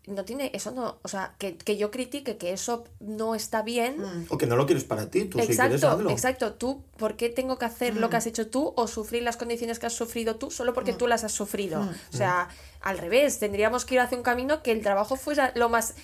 [0.07, 4.01] no tiene, eso no, o sea, que, que yo critique que eso no está bien.
[4.01, 4.27] Mm.
[4.31, 6.11] O que no lo quieres para ti, tú si quieres Exacto, hazlo.
[6.11, 6.55] exacto.
[6.55, 9.79] Tú, ¿por qué tengo que hacer lo que has hecho tú o sufrir las condiciones
[9.79, 11.89] que has sufrido tú solo porque tú las has sufrido?
[12.13, 12.49] O sea,
[12.81, 15.95] al revés, tendríamos que ir hacia un camino que el trabajo fuera lo más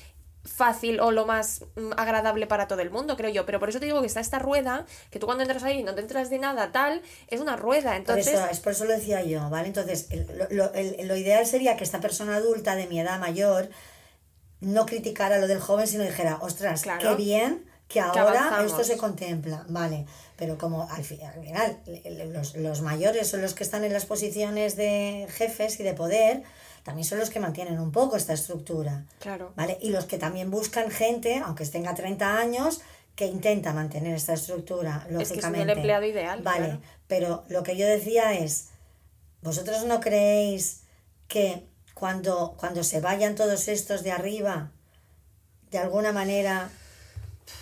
[0.48, 3.46] fácil o lo más mm, agradable para todo el mundo, creo yo.
[3.46, 5.94] Pero por eso te digo que está esta rueda, que tú cuando entras ahí no
[5.94, 7.90] te entras de nada, tal, es una rueda.
[7.90, 9.68] Por Entonces, eso, es por eso lo decía yo, ¿vale?
[9.68, 13.18] Entonces, el- lo, lo- el- lo ideal sería que esta persona adulta de mi edad
[13.20, 13.68] mayor
[14.60, 17.00] no criticara lo del joven, sino dijera, ostras, Claro.
[17.10, 20.04] qué bien que ahora esto se contempla, ¿vale?
[20.36, 21.78] Pero como al, fi- al final
[22.34, 26.42] los, los mayores son los que están en las posiciones de jefes y de poder,
[26.88, 29.04] también son los que mantienen un poco esta estructura.
[29.20, 29.52] claro.
[29.56, 29.76] ¿Vale?
[29.82, 32.80] Y los que también buscan gente, aunque tenga 30 años,
[33.14, 35.62] que intenta mantener esta estructura, Es que es lógicamente.
[35.64, 36.80] el empleado ideal, Vale, claro.
[37.06, 38.68] pero lo que yo decía es,
[39.42, 40.84] ¿vosotros no creéis
[41.26, 44.70] que cuando, cuando se vayan todos estos de arriba,
[45.70, 46.70] de alguna manera...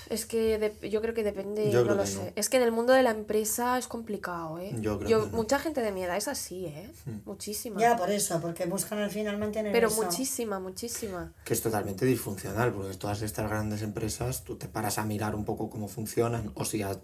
[0.09, 2.17] Es que de- yo creo que depende, Yo no lo que sé.
[2.17, 2.33] no.
[2.37, 4.75] Es que en el mundo de la empresa es complicado, ¿eh?
[4.81, 5.37] Yo creo que no.
[5.37, 6.91] Mucha gente de mi edad es así, ¿eh?
[7.25, 7.81] Muchísima.
[7.81, 10.03] Ya, por eso, porque buscan al final mantener Pero eso.
[10.03, 11.33] muchísima, muchísima.
[11.45, 15.45] Que es totalmente disfuncional, porque todas estas grandes empresas, tú te paras a mirar un
[15.45, 17.01] poco cómo funcionan, o si a-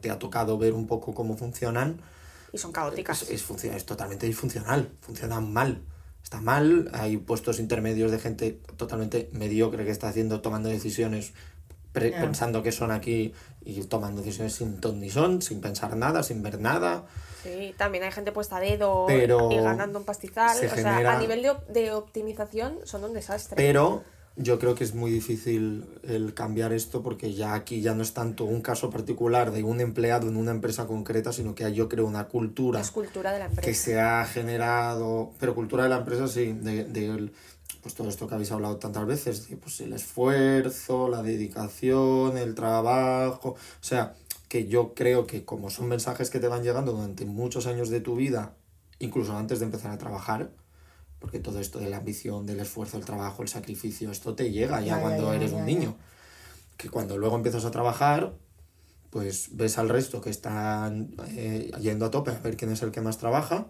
[0.00, 2.00] te ha tocado ver un poco cómo funcionan,
[2.52, 3.22] Y son caóticas.
[3.30, 5.82] es, es, es totalmente disfuncional, funcionan mal.
[6.22, 11.32] Está mal, hay puestos intermedios de gente totalmente mediocre que está haciendo, tomando decisiones
[11.94, 12.20] Ya.
[12.20, 13.32] pensando que son aquí
[13.64, 17.04] y tomando decisiones sin ton ni son, sin pensar nada, sin ver nada.
[17.42, 20.56] Sí, también hay gente puesta a dedo Pero y ganando un pastizal.
[20.56, 23.56] se o sea, genera- a nivel de, de optimización son un desastre.
[23.56, 24.04] Pero
[24.36, 28.14] yo creo que es muy difícil el cambiar esto porque ya aquí ya no es
[28.14, 31.88] tanto un caso particular de un empleado en una empresa concreta, sino que hay, yo
[31.88, 33.68] creo, una cultura es cultura de la empresa.
[33.68, 37.30] que se ha generado, pero cultura de la empresa sí, de, de
[37.82, 42.54] pues todo esto que habéis hablado tantas veces, de, pues el esfuerzo, la dedicación, el
[42.54, 44.14] trabajo, o sea,
[44.48, 48.00] que yo creo que como son mensajes que te van llegando durante muchos años de
[48.00, 48.54] tu vida,
[48.98, 50.50] incluso antes de empezar a trabajar,
[51.18, 54.80] porque todo esto de la ambición, del esfuerzo, el trabajo, el sacrificio, esto te llega
[54.80, 55.96] ya, cuando ya, eres ya, un niño.
[56.76, 58.34] Que cuando luego empiezas a trabajar,
[59.12, 62.92] pues ves al resto que están eh, yendo a tope a ver quién es el
[62.92, 63.66] que más trabaja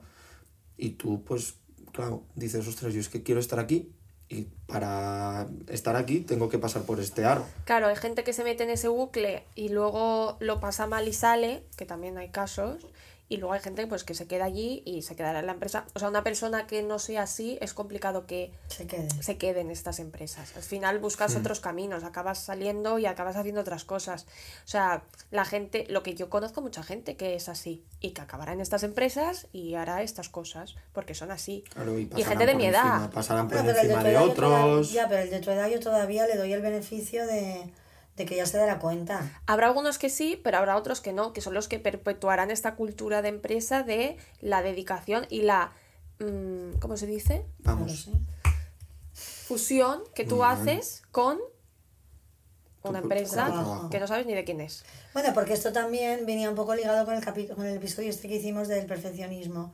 [0.77, 1.57] y tú pues
[1.93, 3.93] claro dices ostras yo es que quiero estar aquí
[4.33, 7.45] y para estar aquí tengo que pasar por este aro.
[7.64, 11.12] Claro, hay gente que se mete en ese bucle y luego lo pasa mal y
[11.12, 12.87] sale, que también hay casos,
[13.33, 15.87] y luego hay gente pues que se queda allí y se quedará en la empresa.
[15.95, 19.09] O sea, una persona que no sea así es complicado que Se quede.
[19.22, 20.55] se quede en estas empresas.
[20.55, 24.24] Al final buscas otros caminos, acabas saliendo y acabas haciendo otras cosas.
[24.64, 28.20] O sea, la gente, lo que yo conozco mucha gente que es así y que
[28.20, 31.64] acabará en estas empresas y hará estas cosas porque son así.
[31.72, 33.11] Claro, y, y pasarán gente de por mi encima- edad.
[33.12, 34.33] pasarán por pero de encima de edad toda-
[34.66, 37.72] otros Ya, pero el de tu edad yo todavía le doy el beneficio de,
[38.17, 39.41] de que ya se dará cuenta.
[39.47, 42.75] Habrá algunos que sí, pero habrá otros que no, que son los que perpetuarán esta
[42.75, 45.73] cultura de empresa de la dedicación y la,
[46.19, 47.47] mm, ¿cómo se dice?
[47.61, 48.09] Vamos.
[49.15, 51.39] Fusión que tú haces con
[52.83, 53.91] una empresa trabajo.
[53.91, 54.85] que no sabes ni de quién es.
[55.15, 58.29] Bueno, porque esto también venía un poco ligado con el, capi- con el episodio este
[58.29, 59.73] que hicimos del perfeccionismo,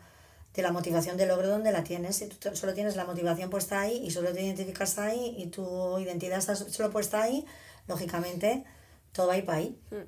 [0.55, 2.17] de la motivación de logro donde la tienes.
[2.17, 5.99] Si tú solo tienes la motivación puesta ahí y solo te identificas ahí y tu
[5.99, 7.47] identidad está solo puesta ahí,
[7.89, 8.65] lógicamente
[9.13, 9.79] todo va a ir para ahí.
[9.91, 10.07] Mm.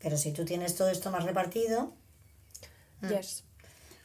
[0.00, 1.92] Pero si tú tienes todo esto más repartido...
[3.02, 3.08] Mm.
[3.08, 3.44] Yes.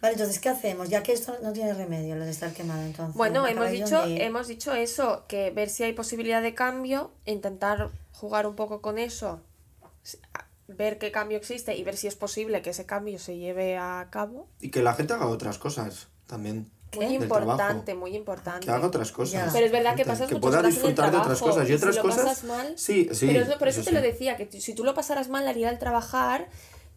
[0.02, 0.90] Vale, entonces, ¿qué hacemos?
[0.90, 3.16] Ya que esto no tiene remedio, lo de estar quemado, entonces.
[3.16, 7.92] Bueno, ¿para hemos dicho, hemos dicho eso, que ver si hay posibilidad de cambio, intentar
[8.12, 9.42] jugar un poco con eso,
[10.68, 14.08] ver qué cambio existe y ver si es posible que ese cambio se lleve a
[14.12, 14.48] cabo.
[14.60, 18.00] y que la gente haga otras cosas también Muy importante, trabajo.
[18.00, 18.66] muy importante.
[18.66, 19.50] que haga otras cosas Ya.
[19.54, 21.56] Pero es verdad que pasas que muchas pueda horas en el disfrutar de otras trabajo,
[21.58, 23.90] cosas y otras si lo cosas pasas mal- sí sí Pero eso- por eso, eso
[23.90, 26.48] te lo decía, que si tú lo pasaras mal al ir al trabajar,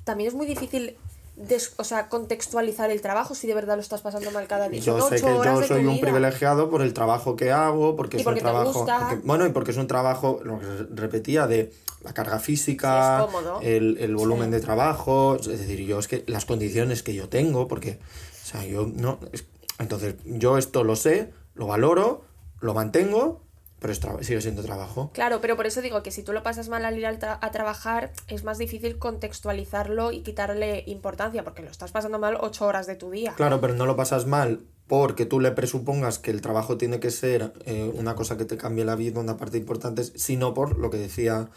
[0.05, 0.97] también es muy difícil
[1.37, 4.81] des- o sea, contextualizar el trabajo si de verdad lo estás pasando mal cada día.
[4.81, 6.01] Yo Son sé que yo soy un vida.
[6.01, 8.85] privilegiado por el trabajo que hago, porque Y es porque un trabajo.
[8.87, 11.73] porque- bueno, y porque es un trabajo, lo que repetía, de
[12.03, 14.53] la carga física, Sí, el, el volumen Sí.
[14.53, 15.37] de trabajo.
[15.37, 18.01] Es decir, yo es que las condiciones que yo tengo, porque
[18.45, 19.21] sea, yo no...
[19.33, 19.45] es-
[19.79, 22.25] entonces, yo esto lo sé, lo valoro,
[22.61, 23.43] lo mantengo,
[23.81, 25.11] pero es sigue siendo trabajo.
[25.15, 27.39] Claro, pero por eso digo que si tú lo pasas mal al ir al tra-
[27.41, 32.67] a trabajar, es más difícil contextualizarlo y quitarle importancia, porque lo estás pasando mal ocho
[32.67, 33.35] horas de tu día.
[33.37, 37.11] Claro, pero no lo pasas mal porque tú le presupongas que el trabajo tiene que
[37.11, 40.91] ser eh, una cosa que te cambie la vida, una parte importante, sino por lo
[40.91, 41.49] que decía,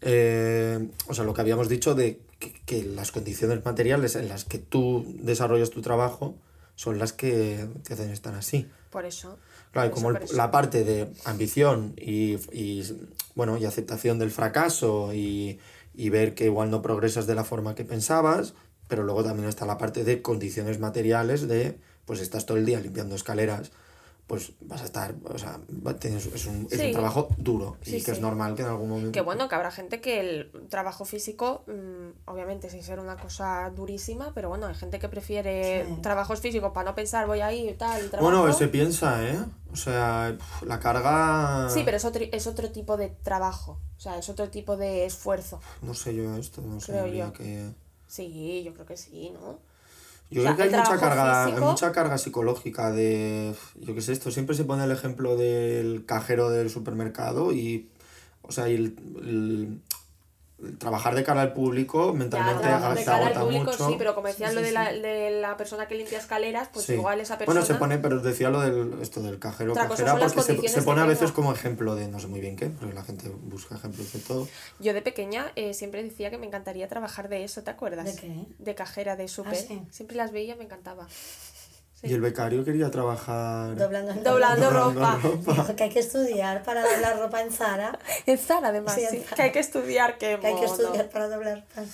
[0.00, 4.44] eh, o sea, lo que habíamos dicho de que, que las condiciones materiales en las
[4.44, 6.34] que tú desarrollas tu trabajo
[6.74, 8.68] son las que te hacen estar así.
[8.90, 9.38] Por eso.
[9.72, 12.82] Claro, y Por como eso, el- la parte de ambición y, y,
[13.34, 15.58] bueno, y aceptación del fracaso y,
[15.94, 18.54] y ver que igual no progresas de la forma que pensabas,
[18.88, 22.80] pero luego también está la parte de condiciones materiales de, pues estás todo el día
[22.80, 23.72] limpiando escaleras,
[24.26, 25.58] pues vas a estar, o sea,
[26.00, 28.88] tienes- es, un, es un trabajo duro y Sí, que es normal que en algún
[28.88, 29.12] momento...
[29.12, 33.70] Que bueno, que habrá gente que el trabajo físico, mm, obviamente sin ser una cosa
[33.74, 37.74] durísima, pero bueno, hay gente que prefiere trabajos físicos para no pensar voy ahí y
[37.74, 38.36] tal, trabajo.
[38.38, 39.38] Bueno, se piensa, ¿eh?
[39.70, 41.68] O sea, la carga...
[41.68, 45.04] Sí, pero es otro, es otro tipo de trabajo, o sea, es otro tipo de
[45.04, 45.60] esfuerzo.
[45.82, 47.32] No sé yo esto, no sé yo.
[47.32, 47.70] que...
[48.06, 49.58] Sí, yo creo que sí, ¿no?
[50.32, 54.00] Yo O sea, creo que hay mucha carga, hay mucha carga psicológica de, yo qué
[54.00, 57.90] sé, esto siempre se pone el ejemplo del cajero del supermercado y,
[58.40, 59.82] o sea, y el
[60.78, 63.88] trabajar de cara al público mentalmente trabajar aga- de cara al público mucho.
[63.88, 66.68] sí, pero como decían Sí, lo sí, de, la, de la persona que limpia escaleras,
[66.72, 66.94] pues Sí.
[66.94, 67.60] igual esa persona...
[67.60, 70.82] Bueno, se pone, pero decía lo del esto del cajero Otra cajera porque se, se
[70.82, 73.74] pone a veces como ejemplo de no sé muy bien qué, porque la gente busca
[73.74, 74.48] ejemplos de todo.
[74.78, 78.04] Yo de pequeña eh, siempre decía que me encantaría trabajar de eso, ¿te acuerdas?
[78.06, 78.34] ¿De qué?
[78.58, 79.56] De cajera de súper.
[79.56, 79.82] sí?
[79.90, 81.06] Siempre las veía, me encantaba.
[82.02, 82.08] Sí.
[82.10, 85.20] Y el becario quería trabajar Doblando, Doblando Doblando ropa.
[85.22, 85.74] ropa.
[85.76, 87.98] Que hay que estudiar para doblar ropa en Zara.
[88.26, 89.20] En Zara, además, Sí, en sí.
[89.20, 89.36] Zara.
[89.36, 91.88] Que hay que estudiar, que, Que hay que estudiar para doblar ropa.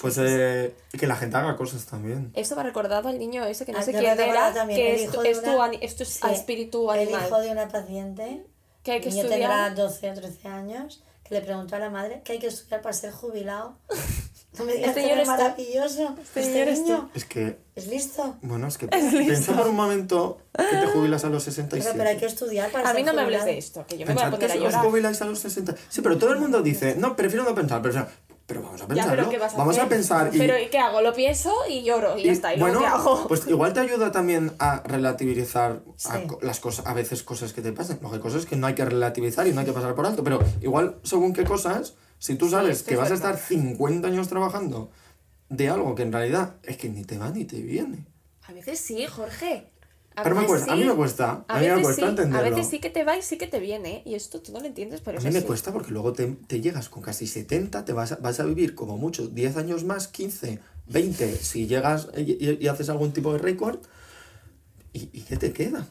[0.00, 2.32] Pues eh, que la gente haga cosas también.
[2.34, 4.90] Esto me ha recordado al niño ese que no Ah, sé quién era, también, que
[4.90, 7.20] el es, hijo tu- de es tu, una- ani- esto es Sí, espíritu animal.
[7.20, 8.44] El hijo de una paciente,
[8.82, 9.50] Que hay que el niño estudiar.
[9.50, 12.80] tendrá 12 o 13 años, que le preguntó a la madre que hay que estudiar
[12.82, 13.76] para ser jubilado.
[14.58, 15.30] No me digas Este no es eres tú.
[15.30, 16.16] maravilloso.
[16.22, 18.36] Este Este, niño eres niño Es que es listo.
[18.42, 21.82] Bueno, es que Es piensa por un momento que te jubilas a los 67.
[21.84, 24.06] Pero, pero hay que estudiar para A mí no me hables de esto, que yo
[24.06, 24.84] me voy a poner a que os llorar.
[24.84, 25.74] jubiláis a los 60.
[25.88, 28.08] Sí, pero todo el mundo dice, no, prefiero no pensar, pero, o sea,
[28.44, 29.16] pero vamos a Ya, pensarlo.
[29.16, 29.86] pero ¿qué vas a vamos hacer?
[29.86, 31.00] a pensar y, Pero ¿y qué hago?
[31.00, 32.54] Lo pienso y lloro y, ya y, está.
[32.54, 33.24] ¿Y bueno, luego qué hago?
[33.28, 36.26] pues igual te ayuda también a relativizar a Sí.
[36.42, 37.98] las cosas, a veces cosas que te pasan.
[37.98, 40.22] Que hay cosas que no hay que relativizar y no hay que pasar por alto,
[40.22, 41.94] pero igual según qué cosas,
[42.24, 44.90] si tú sabes esto que vas a estar 50 años trabajando
[45.48, 48.06] de algo que en realidad es que ni te va ni te viene.
[48.48, 49.66] A veces sí, Jorge.
[50.14, 50.88] A Pero me cuesta, a mí sí.
[50.90, 52.46] me cuesta, a, A mí me cuesta sí, entenderlo.
[52.46, 54.02] A veces sí que te va y sí que te viene.
[54.04, 55.46] Y esto tú no lo entiendes, pero A mí me así.
[55.46, 58.74] cuesta porque luego te, te llegas con casi 70, te vas a, vas a vivir
[58.74, 63.32] como mucho 10 años más, 15, 20, si llegas y, y- y haces algún tipo
[63.32, 63.80] de récord,
[64.92, 65.86] ¿y, ¿y qué te queda?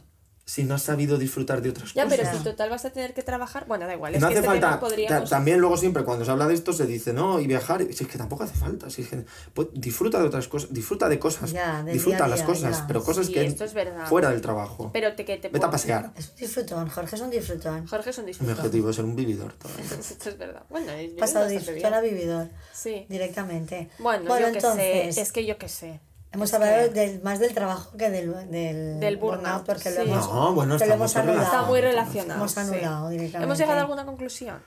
[0.51, 2.19] Si no has sabido disfrutar de otras Ya, cosas.
[2.19, 4.13] pero si total vas a tener que trabajar, bueno, da igual.
[4.15, 5.29] Es no que hace este tema falta, podríamos...
[5.29, 8.09] también luego siempre cuando se habla de esto se dice, no, y viajar, si es
[8.09, 9.23] que tampoco hace falta, si es que,
[9.53, 12.79] pues, disfruta de otras cosas, disfruta de cosas, Ya, disfruta día a las día, cosas,
[12.79, 12.87] ya.
[12.87, 14.05] pero cosas Sí, que esto es verdad.
[14.07, 14.89] fuera del trabajo.
[14.91, 16.11] Pero te, que te Vete puedo- a pasear.
[16.17, 17.87] Es un disfrutón, Jorge es un disfrutón.
[17.87, 18.57] Jorge es un Mi disfrutón.
[18.57, 19.53] objetivo es ser un vividor.
[19.99, 20.63] Esto es verdad.
[20.69, 23.05] Bueno, es Pasado disfrutón a vividor Sí.
[23.07, 23.89] directamente.
[23.99, 25.21] Bueno, yo entonces, que sé.
[25.21, 26.01] Es que yo que sé.
[26.31, 29.95] Hemos es hablado que- del, más del trabajo que del, del, Del burnout, porque sí.
[29.95, 31.43] lo hemos, No, bueno, que lo hemos anulado.
[31.43, 32.39] Está muy relacionado.
[32.39, 32.59] Hemos sí.
[32.59, 33.43] anulado directamente.
[33.45, 34.59] ¿Hemos llegado a alguna conclusión?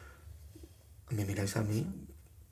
[1.10, 1.86] ¿Me miráis a mí?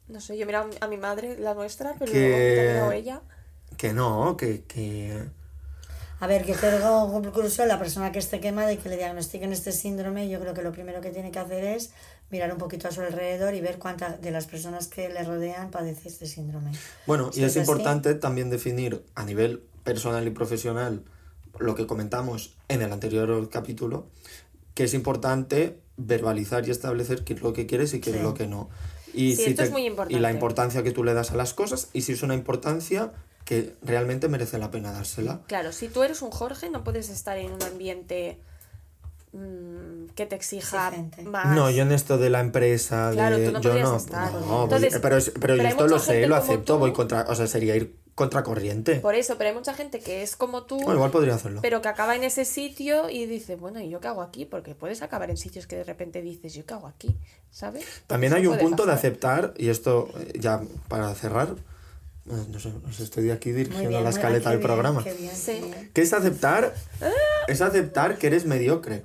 [0.08, 3.20] No sé, yo miro a mi madre, la nuestra, pero Que- luego a ella.
[3.76, 4.64] Que no, que...
[4.64, 5.28] que...
[6.22, 9.52] A ver, que creo como conclusión, la persona que esté quemada y que le diagnostiquen
[9.52, 11.90] este síndrome, yo creo que lo primero que tiene que hacer es
[12.30, 15.72] mirar un poquito a su alrededor y ver cuántas de las personas que le rodean
[15.72, 16.70] padece este síndrome.
[17.08, 21.02] Bueno, Si y es es así- importante también definir a nivel personal y profesional
[21.58, 24.06] lo que comentamos en el anterior capítulo,
[24.74, 28.18] que es importante verbalizar y establecer qué es lo que quieres y qué Sí.
[28.18, 28.70] es lo que no.
[29.12, 30.20] Y, Sí, si esto te- es muy y importante.
[30.20, 33.10] la importancia que tú le das a las cosas y si es una importancia
[33.45, 35.40] que realmente merece la pena dársela.
[35.49, 38.38] Claro, si tú eres un Jorge, no puedes estar en un ambiente
[39.32, 41.22] mm, que te exija Exigente.
[41.22, 41.47] más.
[41.55, 44.32] No, yo en esto de la empresa, Claro, de, tú no yo no, estar.
[44.32, 46.78] no, voy- Entonces, pero, es- pero pero yo esto lo sé, lo acepto, tú.
[46.80, 48.97] voy contra, o sea, sería ir contracorriente.
[49.01, 51.61] Por eso, pero hay mucha gente que es como tú, Bueno, igual podría hacerlo.
[51.62, 54.45] pero que acaba en ese sitio y dice, bueno, ¿y yo qué hago aquí?
[54.45, 57.16] Porque puedes acabar en sitios que de repente dices, ¿yo qué hago aquí?
[57.51, 57.86] ¿Sabes?
[58.07, 61.55] También hay un punto de aceptar, y esto eh, ya para cerrar,
[62.30, 65.02] eh, no sé, os estoy aquí dirigiendo bien, la escaleta del bien, programa.
[65.04, 65.52] qué bien, Sí.
[65.60, 65.90] qué bien.
[65.92, 66.74] Que es aceptar,
[67.48, 69.04] es aceptar que eres mediocre.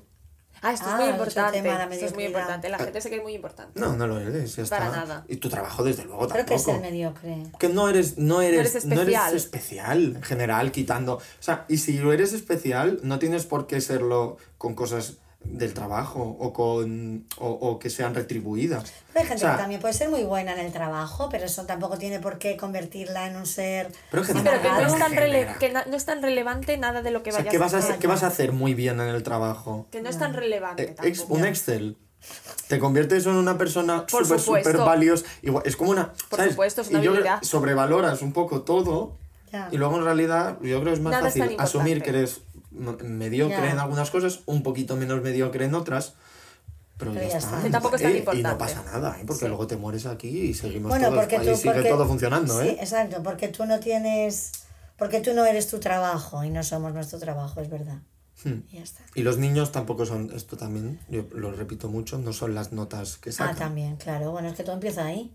[0.60, 1.62] Ah, esto Ah, es muy otro importante.
[1.62, 2.70] tema, esto es muy importante.
[2.70, 3.80] La gente se cree muy importante.
[3.80, 4.80] No, no lo eres, ya está.
[4.80, 5.26] Para nada.
[5.28, 6.84] Y tu trabajo, desde luego, Creo que es tampoco.
[6.84, 7.44] ser mediocre.
[7.60, 9.36] Que no eres, no eres, eres no eres especial.
[9.36, 11.14] especial en general, quitando.
[11.18, 15.74] O sea, y si lo eres especial, no tienes por qué serlo con cosas del
[15.74, 18.92] trabajo o con o, o que sean retribuidas.
[19.14, 21.46] Pero hay gente O sea, que también puede ser muy buena en el trabajo, pero
[21.46, 23.92] eso tampoco tiene por qué convertirla en un ser.
[24.12, 27.12] Pero Sí, pero que no, es tan que na- no es tan relevante nada de
[27.12, 27.98] lo que O sea, vayas ¿qué vas, a, hacer.
[28.00, 29.88] ¿qué vas a hacer muy bien en el trabajo?
[29.92, 31.40] Que no es tan relevante Eh, ex- tampoco.
[31.40, 31.98] un Excel.
[32.68, 35.26] Te conviertes en una persona súper, súper valiosa.
[35.64, 36.12] Es como una.
[36.30, 36.54] Por ¿sabes?
[36.54, 39.16] supuesto, es una y yo sobrevaloras un poco todo.
[39.54, 39.70] Ya.
[39.72, 43.58] Y luego en realidad, yo creo que es más Nada fácil asumir que eres mediocre
[43.58, 43.72] Ya.
[43.72, 46.14] en algunas cosas, un poquito menos mediocre en otras.
[46.98, 47.70] Pero, Pero ya, ya está.
[47.70, 48.50] tampoco es tan Eh, Y importante.
[48.50, 49.24] no pasa nada, ¿eh?
[49.28, 49.48] porque Sí.
[49.48, 51.56] luego te mueres aquí y seguimos Bueno, todos porque ahí tú.
[51.56, 52.78] sigue porque- todo funcionando, Sí, ¿eh?
[52.80, 54.52] exacto, porque tú no tienes.
[54.98, 58.00] Porque tú no eres tu trabajo y no somos nuestro trabajo, es verdad.
[58.44, 58.62] Hmm.
[58.72, 59.04] Y ya está.
[59.14, 63.18] Y los niños tampoco son, esto también, yo lo repito mucho, no son las notas
[63.18, 63.56] que Ah, sacan.
[63.58, 64.32] también, claro.
[64.32, 65.32] Bueno, es que todo empieza ahí.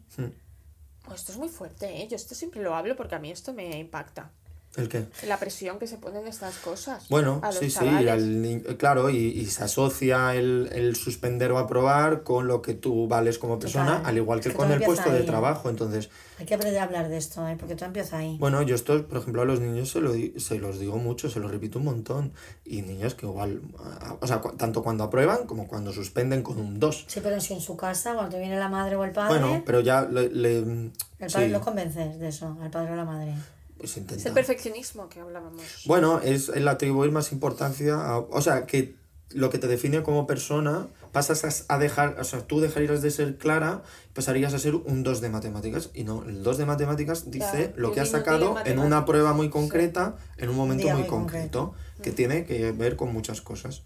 [1.09, 2.09] Oh, esto es muy fuerte, ¿eh?
[2.09, 4.31] Yo esto siempre lo hablo porque a mí esto me impacta.
[4.75, 5.05] ¿El qué?
[5.27, 7.07] La presión que se ponen estas cosas.
[7.11, 8.11] Bueno, a los sí, sí, chavales.
[8.11, 12.73] al ni- claro, y, y se asocia el, el suspender o aprobar con lo que
[12.73, 14.07] tú vales como persona, Total.
[14.07, 15.27] al igual Es que que con el puesto de ahí, ¿eh?
[15.27, 15.69] trabajo.
[15.69, 16.09] Entonces,
[16.39, 17.57] Hay que aprender a hablar de esto, ¿eh?
[17.61, 18.39] porque todo empieza ahí.
[18.39, 21.39] bueno, yo esto, por ejemplo, a los niños se, lo, se los digo mucho, se
[21.39, 22.33] los repito un montón.
[22.65, 26.57] Y niños que igual, a- o sea, cu- tanto cuando aprueban como cuando suspenden con
[26.59, 27.05] un 2.
[27.09, 29.63] Sí, pero si en su casa, cuando te viene la madre o el padre, Bueno,
[29.67, 30.93] pero ya le, le- el
[31.31, 33.35] padre sí, lo convences de eso, al padre o la madre.
[33.83, 35.63] Pues Es el perfeccionismo que hablábamos.
[35.87, 38.19] Bueno, es el atribuir más importancia a...
[38.19, 38.95] O sea, que
[39.31, 42.19] lo que te define como persona pasas a- dejar...
[42.21, 43.83] O sea, tú dejarías de ser clara,
[44.15, 45.91] pasarías a ser un 2 de matemáticas.
[45.95, 49.33] Y no, el 2 de matemáticas dice Claro, lo que has sacado en una prueba
[49.33, 53.41] muy concreta, en un momento día muy muy concreto, que tiene que ver con muchas
[53.41, 53.83] cosas.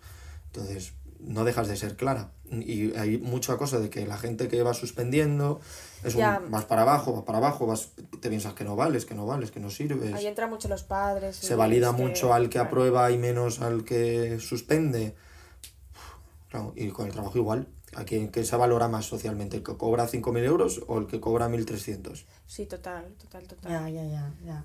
[0.47, 2.33] Entonces, no dejas de ser clara.
[2.51, 5.61] Y hay mucha cosa de que la gente que va suspendiendo,
[6.05, 6.41] es un, Ya.
[6.49, 7.91] vas para abajo, vas para abajo, vas,
[8.21, 10.83] te piensas que no vales, que no vales, que no sirves Ahí entran mucho los
[10.83, 11.37] padres.
[11.37, 12.69] se valida que- mucho al que claro.
[12.69, 15.15] aprueba y menos al que suspende.
[16.51, 17.67] Claro, y con el trabajo igual.
[17.95, 19.57] ¿A quién que se valora más socialmente?
[19.57, 22.27] ¿El que cobra 5.000 euros o el que cobra 1.300?
[22.47, 23.71] Sí, total, total, total.
[23.73, 24.65] Ya, ya, ya, ya.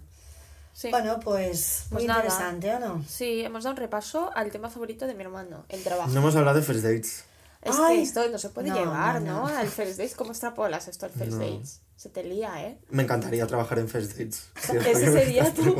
[0.73, 0.89] Sí.
[0.89, 2.19] Bueno, pues muy Pues nada.
[2.23, 3.03] interesante, ¿o no?
[3.07, 6.09] Sí, hemos dado un repaso al tema favorito de mi hermano, el trabajo.
[6.11, 7.23] No hemos hablado de first dates.
[7.61, 7.97] Es Ay.
[7.97, 9.49] que esto no se puede No, llevar, no, ¿no?
[9.49, 9.57] no.
[9.57, 11.39] Al first dates, ¿cómo extrapolas esto al first No.
[11.39, 11.81] dates?
[11.95, 12.79] Se te lía, ¿eh?
[12.89, 14.47] Me encantaría trabajar en first dates.
[14.59, 15.75] Si Ese sería tú.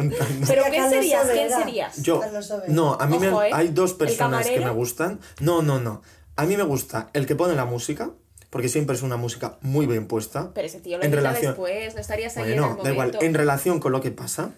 [0.48, 1.28] ¿Pero Carlos serías?
[1.28, 1.98] ¿Quién serías?
[2.04, 2.22] Yo,
[2.68, 3.50] no, a mí me, ¿eh?
[3.54, 5.20] hay dos ¿El personas que me gustan.
[5.40, 6.02] No, no, no.
[6.36, 8.12] A mí me gusta el que pone la música,
[8.52, 10.52] porque siempre es una música muy bien puesta.
[10.54, 12.84] Pero ese tío lo En relación- después, no estarías ahí en el Bueno, momento.
[12.84, 14.52] da igual, en relación con lo que pasa.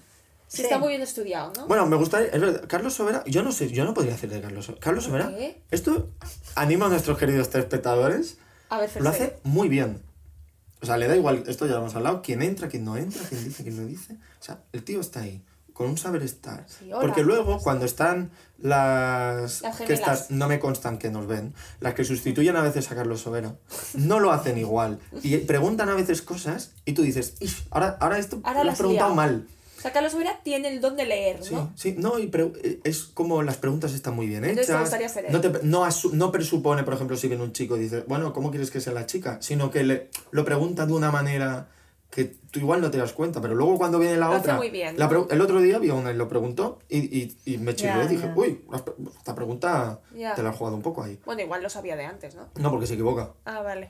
[0.47, 0.63] Sí, Sí.
[0.63, 1.67] está muy bien estudiado, ¿no?
[1.67, 4.39] Bueno, me gustaría, es verdad, Carlos Sobera, yo no sé, yo no podría hacer de
[4.41, 4.81] Carlos Sobera.
[4.81, 5.61] Carlos ¿Por Sobera, qué?
[5.71, 6.09] esto
[6.55, 8.37] anima a nuestros queridos telespectadores,
[8.69, 10.01] A ver, lo hace muy bien.
[10.81, 13.21] O sea, le da igual, esto ya lo hemos hablado, quién entra, quién no entra,
[13.29, 14.13] quién dice, quién no dice.
[14.39, 15.41] O sea, el tío está ahí,
[15.71, 16.65] con un saber estar.
[16.67, 19.61] Sí, hola, Porque luego, ¿cómo cuando están las...
[19.61, 22.95] Las que estas no me constan que nos ven, las que sustituyen a veces a
[22.95, 23.55] Carlos Sobera,
[23.93, 24.99] no lo hacen igual.
[25.21, 28.73] Y preguntan a veces cosas y tú dices, "Ish, ahora, ahora esto Ahora lo has
[28.73, 29.15] has preguntado liado.
[29.15, 29.47] mal.
[29.84, 31.71] Sea, Carlos Vera tiene el don de leer, Sí, ¿no?
[31.75, 35.17] sí, no, y pre- eh, es como las preguntas están muy bien Entonces hechas.
[35.17, 35.25] él.
[35.29, 38.49] no, te- no, no presupone, por ejemplo, si viene un chico y dice, bueno, ¿cómo
[38.49, 39.39] quieres que sea la chica?
[39.41, 41.67] Sino que le, lo pregunta de una manera
[42.09, 44.55] que tú igual no te das cuenta, pero luego cuando viene la Lo hace otra.
[44.57, 47.57] muy bien, la el otro día vi a una y lo preguntó y, y, y
[47.57, 48.34] me chirrió Ya, y dije, ya.
[48.36, 48.63] uy,
[49.17, 50.36] esta pregunta Ya.
[50.36, 51.19] te la has jugado un poco ahí.
[51.25, 52.47] Bueno, igual lo sabía de antes, ¿no?
[52.55, 53.31] No, porque se equivoca.
[53.45, 53.89] Ah, vale.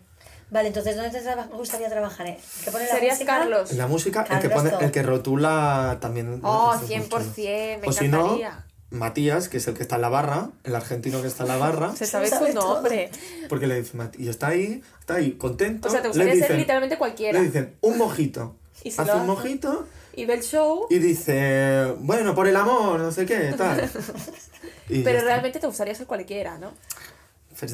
[0.53, 2.27] Vale, entonces, ¿dónde te traba- gustaría trabajar?
[2.27, 2.37] eh?
[2.63, 3.39] ¿Que pone la Serías música?
[3.39, 3.71] Carlos.
[3.71, 6.39] En la música, el que, pone, el que rotula también.
[6.43, 7.81] Oh, eso es muy 100%, chulo.
[7.81, 8.65] me o si no, encantaría.
[8.91, 11.57] Matías, que es el que está en la barra, el argentino que está en la
[11.57, 11.95] barra.
[11.95, 13.09] Se sabe su nombre.
[13.49, 15.87] Porque le dicen, "Mati", y está ahí, está ahí, contento.
[15.87, 17.39] O sea, te gustaría ser literalmente cualquiera.
[17.39, 18.55] Le dicen, un mojito.
[18.83, 19.25] Y hace un hace.
[19.25, 23.89] mojito Y ve el show, y dice, bueno, por el amor, no sé qué, tal.
[25.03, 26.73] Pero realmente te gustaría ser cualquiera, ¿no?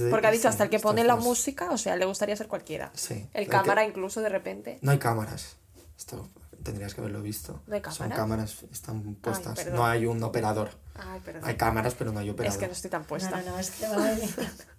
[0.09, 2.91] Porque ha dicho hasta el que pone la música, o sea, le gustaría ser cualquiera.
[2.93, 3.27] Sí.
[3.33, 4.79] El que- cámara incluso de repente.
[4.81, 5.55] No hay cámaras.
[5.97, 6.27] Esto
[6.63, 7.61] tendrías que haberlo visto.
[7.67, 8.17] ¿No hay Son cámaras?
[8.17, 9.67] cámaras, están puestas.
[9.67, 10.71] no hay un operador.
[10.95, 11.43] Ay, perdón.
[11.45, 12.53] Hay cámaras, pero no hay operador.
[12.53, 13.41] Es que no estoy tan No, puesta.
[13.41, 14.29] no, no, es que vale.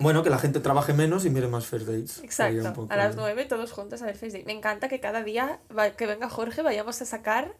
[0.00, 2.20] Bueno, que la gente trabaje menos y mire más first dates.
[2.22, 2.72] Exacto.
[2.74, 4.44] poco- A las 9 todos juntos a ver Face Day.
[4.44, 5.58] Me encanta que cada día
[5.96, 7.54] que venga Jorge vayamos a sacar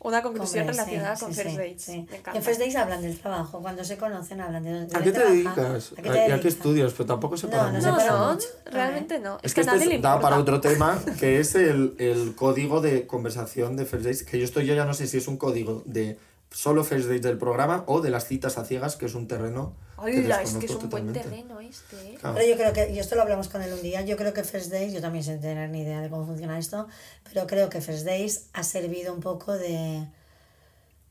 [0.00, 1.82] una conclusión Hombre, sí, relacionada sí, con sí, First Dates.
[1.82, 2.06] sí.
[2.10, 3.60] Me en First Days hablan del trabajo.
[3.60, 5.92] Cuando se conocen hablan de dónde ¿A qué te trabajan, dedicas?
[5.92, 6.44] ¿A qué te ¿Y a qué dedicas?
[6.46, 6.92] estudias?
[6.92, 8.38] Pero tampoco se No, para no No, no,
[8.70, 9.36] realmente no.
[9.36, 12.34] Es, Es que, que a nadie es- da para otro tema, que es el, el
[12.34, 15.28] código de conversación de First Dates, que yo estoy yo ya no sé si es
[15.28, 16.18] un código de
[16.52, 19.74] solo first dates del programa o de las citas a ciegas, que es un terreno
[20.04, 21.20] que Hola, es que es un buen totalmente.
[21.20, 22.16] terreno este, ¿eh?
[22.20, 22.34] Claro.
[22.36, 24.42] Pero yo creo que, y esto lo hablamos con él un día, yo creo que
[24.42, 26.88] First Days, yo también sin tener ni idea de cómo funciona esto,
[27.24, 30.06] pero creo que First Days ha servido un poco de,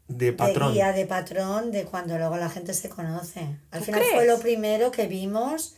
[0.09, 0.73] De de patrón.
[0.73, 3.47] guía, de patrón, de cuando luego la gente se conoce.
[3.71, 5.75] Al ¿Tú final fue lo primero que vimos,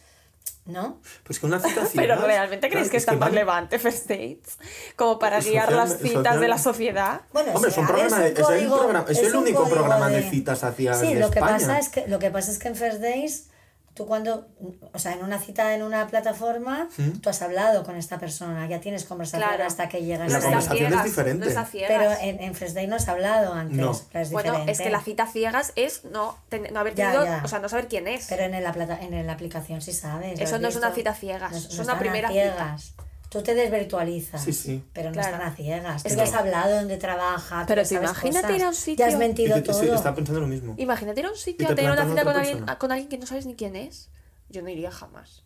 [0.65, 1.01] ¿no?
[1.23, 4.07] Pues que una cita Pero realmente crees claro, que es está más van- relevante First
[4.07, 4.57] Dates
[4.95, 7.21] como para Social- guiar las citas social- de la sociedad.
[7.33, 10.09] Bueno, Hombre, es un programa de- es el código- programa- es el un único programa
[10.09, 12.67] de citas hacia Sí, de lo que, pasa es que, lo que pasa es que
[12.69, 13.47] en First Days,
[13.93, 14.47] tú cuando,
[14.91, 16.87] o sea, en una cita en una plataforma,
[17.21, 19.65] tú has hablado con esta persona, ya tienes conversación Claro.
[19.65, 21.53] hasta que llegas La conversación es ciegas, diferente.
[21.53, 21.91] No ciegas.
[21.97, 23.99] Pero en, en First Day no has hablado antes, No.
[24.11, 27.25] pero es bueno, es que la cita ciegas es no, ten- no haber Ya, tenido,
[27.25, 27.41] ya.
[27.43, 28.25] o sea, no saber quién es.
[28.29, 30.39] Pero en la, plata, en la aplicación sí sabes.
[30.39, 30.99] Eso no es una visto.
[31.01, 32.77] cita ciegas, No es una primera cita.
[33.33, 34.43] Tú te desvirtualizas.
[34.43, 34.83] Sí, sí.
[34.93, 35.35] Pero no Claro.
[35.35, 36.05] están a ciegas.
[36.05, 37.65] Es que- has hablado dónde trabaja.
[37.67, 38.55] Pero imagínate cosas.
[38.57, 39.95] ir a un Ya sitio- has Y mentido sí, todo.
[39.95, 40.75] estaba pensando lo mismo.
[40.77, 43.17] Imagínate ir a un sitio a te tener una cita con alguien, con alguien que
[43.17, 44.09] no sabes ni quién es.
[44.49, 45.43] Yo no iría jamás.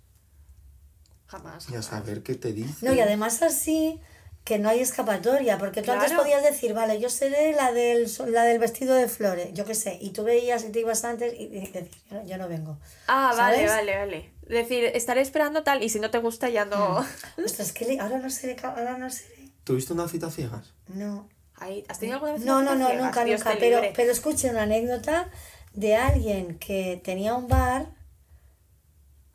[1.28, 1.66] Jamás.
[1.66, 1.86] Y a jamás.
[1.86, 2.86] saber qué te dice.
[2.86, 4.00] No, y además así
[4.48, 8.44] que no hay escapatoria, porque tú antes podías decir, vale, yo seré la del, la
[8.46, 11.44] del vestido de flores, yo qué sé, y tú veías y te ibas antes y,
[11.44, 12.78] y decías, yo, no- yo no vengo.
[13.08, 13.72] Ah, vale, ¿Sabes?
[13.72, 14.32] vale, vale.
[14.48, 17.06] Decir, estaré esperando tal y si no te gusta ya no.
[17.46, 19.50] Ostras, que ahora no seré, ahora no seré.
[19.66, 20.74] ¿Tuviste una cita ciegas?
[20.88, 21.28] No.
[21.58, 23.58] Ahí, ¿Has tenido alguna vez No, una no, no, nunca, Dios nunca.
[23.60, 25.30] Pero, pero escuché una anécdota
[25.74, 27.88] de alguien que tenía un bar,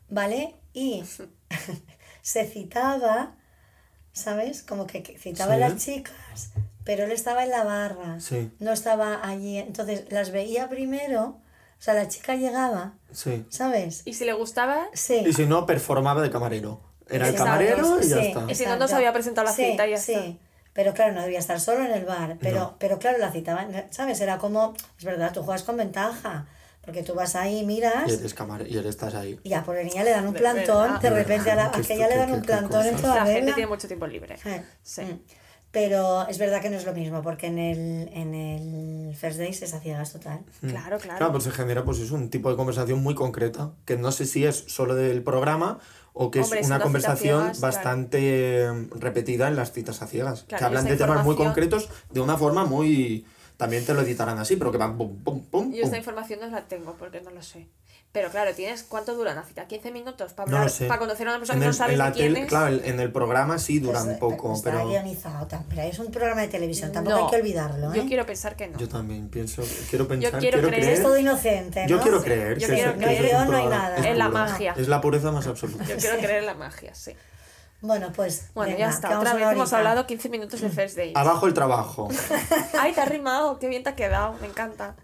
[0.09, 0.55] ¿vale?
[0.73, 1.03] Y
[2.23, 3.35] se citaba,
[4.13, 4.63] ¿sabes?
[4.63, 5.61] Como que, que citaba Sí.
[5.61, 6.51] a las chicas,
[6.85, 8.51] pero él estaba en la barra, Sí.
[8.59, 9.57] no estaba allí.
[9.57, 13.45] Entonces las veía primero, o sea, la chica llegaba, Sí.
[13.49, 14.03] ¿sabes?
[14.05, 15.23] Y si le gustaba, Sí.
[15.27, 16.79] Y si no, performaba de camarero.
[17.09, 18.45] Era el camarero y ya sí, está.
[18.49, 20.13] Y si no, no se había presentado la Sí, cita y ya sí.
[20.13, 20.37] está.
[20.73, 22.37] Pero claro, no debía estar solo en el bar.
[22.39, 22.75] Pero, No.
[22.79, 24.19] pero claro, la citaba, ¿sabes?
[24.21, 26.47] Era como, es verdad, tú juegas con ventaja.
[26.85, 29.39] Porque tú vas ahí, miras, Y eres camarero y eres estás ahí.
[29.43, 30.83] y a por niña le dan un De plantón.
[30.93, 31.01] verdad.
[31.01, 33.25] De repente a, la, a aquella le dan un qué- qué plantón en toda la
[33.25, 34.35] gente tiene mucho tiempo libre.
[34.45, 35.01] Eh, Sí.
[35.01, 35.19] mm.
[35.71, 39.59] Pero es verdad que no es lo mismo, porque en el, en el First Days
[39.63, 40.41] es a ciegas total.
[40.61, 41.17] Claro, claro.
[41.17, 44.25] Claro, pues se genera pues es un tipo de conversación muy concreta, que no sé
[44.27, 45.79] si es solo del programa
[46.13, 48.19] o que Hombre, es una conversación ciegas, bastante
[48.65, 52.19] eh, repetida en las citas a ciegas, Claro, que hablan de temas muy concretos de
[52.19, 53.25] una forma muy...
[53.63, 56.47] También te lo editarán así, pero que van pum, pum, pum, Yo esta información no
[56.47, 57.67] la tengo porque no lo sé.
[58.11, 59.67] Pero claro, tienes ¿cuánto dura una cita?
[59.67, 60.85] ¿15 minutos para No hablar, lo sé.
[60.85, 62.47] para conocer a una persona En que el- no sabes en la quién tele- es?
[62.47, 65.69] Claro, en- en el programa sí dura Pues, un poco, Está pero guionizado también.
[65.75, 67.91] Pero es un programa de televisión, tampoco No, hay que olvidarlo.
[67.91, 67.95] ¿eh?
[67.97, 68.77] Yo quiero pensar que no.
[68.77, 71.87] yo también pienso, quiero pensar, quiero quiero, creer- creer, Es todo inocente, ¿no?
[71.89, 73.05] yo quiero creer Yo que, quiero que
[73.45, 73.97] no hay nada.
[73.97, 74.75] es En la magia.
[74.77, 75.83] Es la pureza más absoluta.
[75.85, 77.13] Yo quiero creer en la magia, sí.
[77.83, 78.47] Bueno, pues.
[78.55, 79.19] Bueno, venga, ya está.
[79.19, 81.15] Otra vez hemos hablado 15 minutos de First Days.
[81.15, 82.07] Abajo el trabajo.
[82.79, 83.59] Ay, te has rimado.
[83.59, 84.35] Qué bien te ha quedado.
[84.39, 84.95] Me encanta.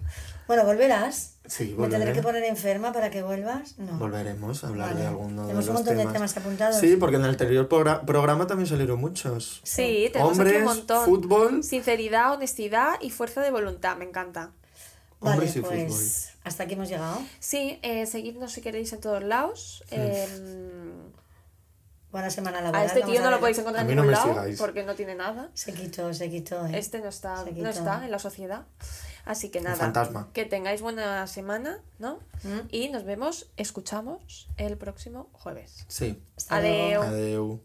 [0.47, 1.33] Bueno, volverás.
[1.45, 2.13] Sí, ¿Me tendré volveré.
[2.13, 3.77] que poner enferma para que vuelvas?
[3.77, 3.97] No.
[3.99, 5.01] Volveremos a hablar Vale.
[5.01, 6.37] de alguno de Tenemos los un montón de temas.
[6.37, 6.75] apuntados.
[6.77, 9.59] Sí, porque en el anterior progra- programa también salieron muchos.
[9.63, 11.05] Sí, tenemos aquí Hombres, un montón.
[11.05, 11.63] fútbol.
[11.63, 13.97] Sinceridad, honestidad y fuerza de voluntad.
[13.97, 14.51] Me encanta.
[15.19, 16.39] Vale, Hombres y pues fútbol.
[16.45, 17.19] hasta aquí hemos llegado.
[17.39, 19.83] Sí, eh, seguidnos si queréis en todos lados.
[19.91, 20.25] Eh,
[22.11, 22.81] Buena semana laboral.
[22.81, 24.57] a este tío no lo podéis encontrar en no ningún lado sigáis.
[24.57, 25.49] porque no tiene nada.
[25.53, 26.65] Se quitó, se quitó.
[26.65, 26.71] ¿eh?
[26.79, 28.65] Este no está, Se no está en la sociedad.
[29.25, 29.75] Así que nada.
[29.75, 30.29] fantasma.
[30.33, 32.15] Que tengáis buena semana, ¿no?
[32.43, 32.61] Mm.
[32.71, 35.85] Y nos vemos, escuchamos el próximo jueves.
[35.87, 36.19] Sí.
[36.35, 37.03] Hasta luego.
[37.03, 37.61] Adeu.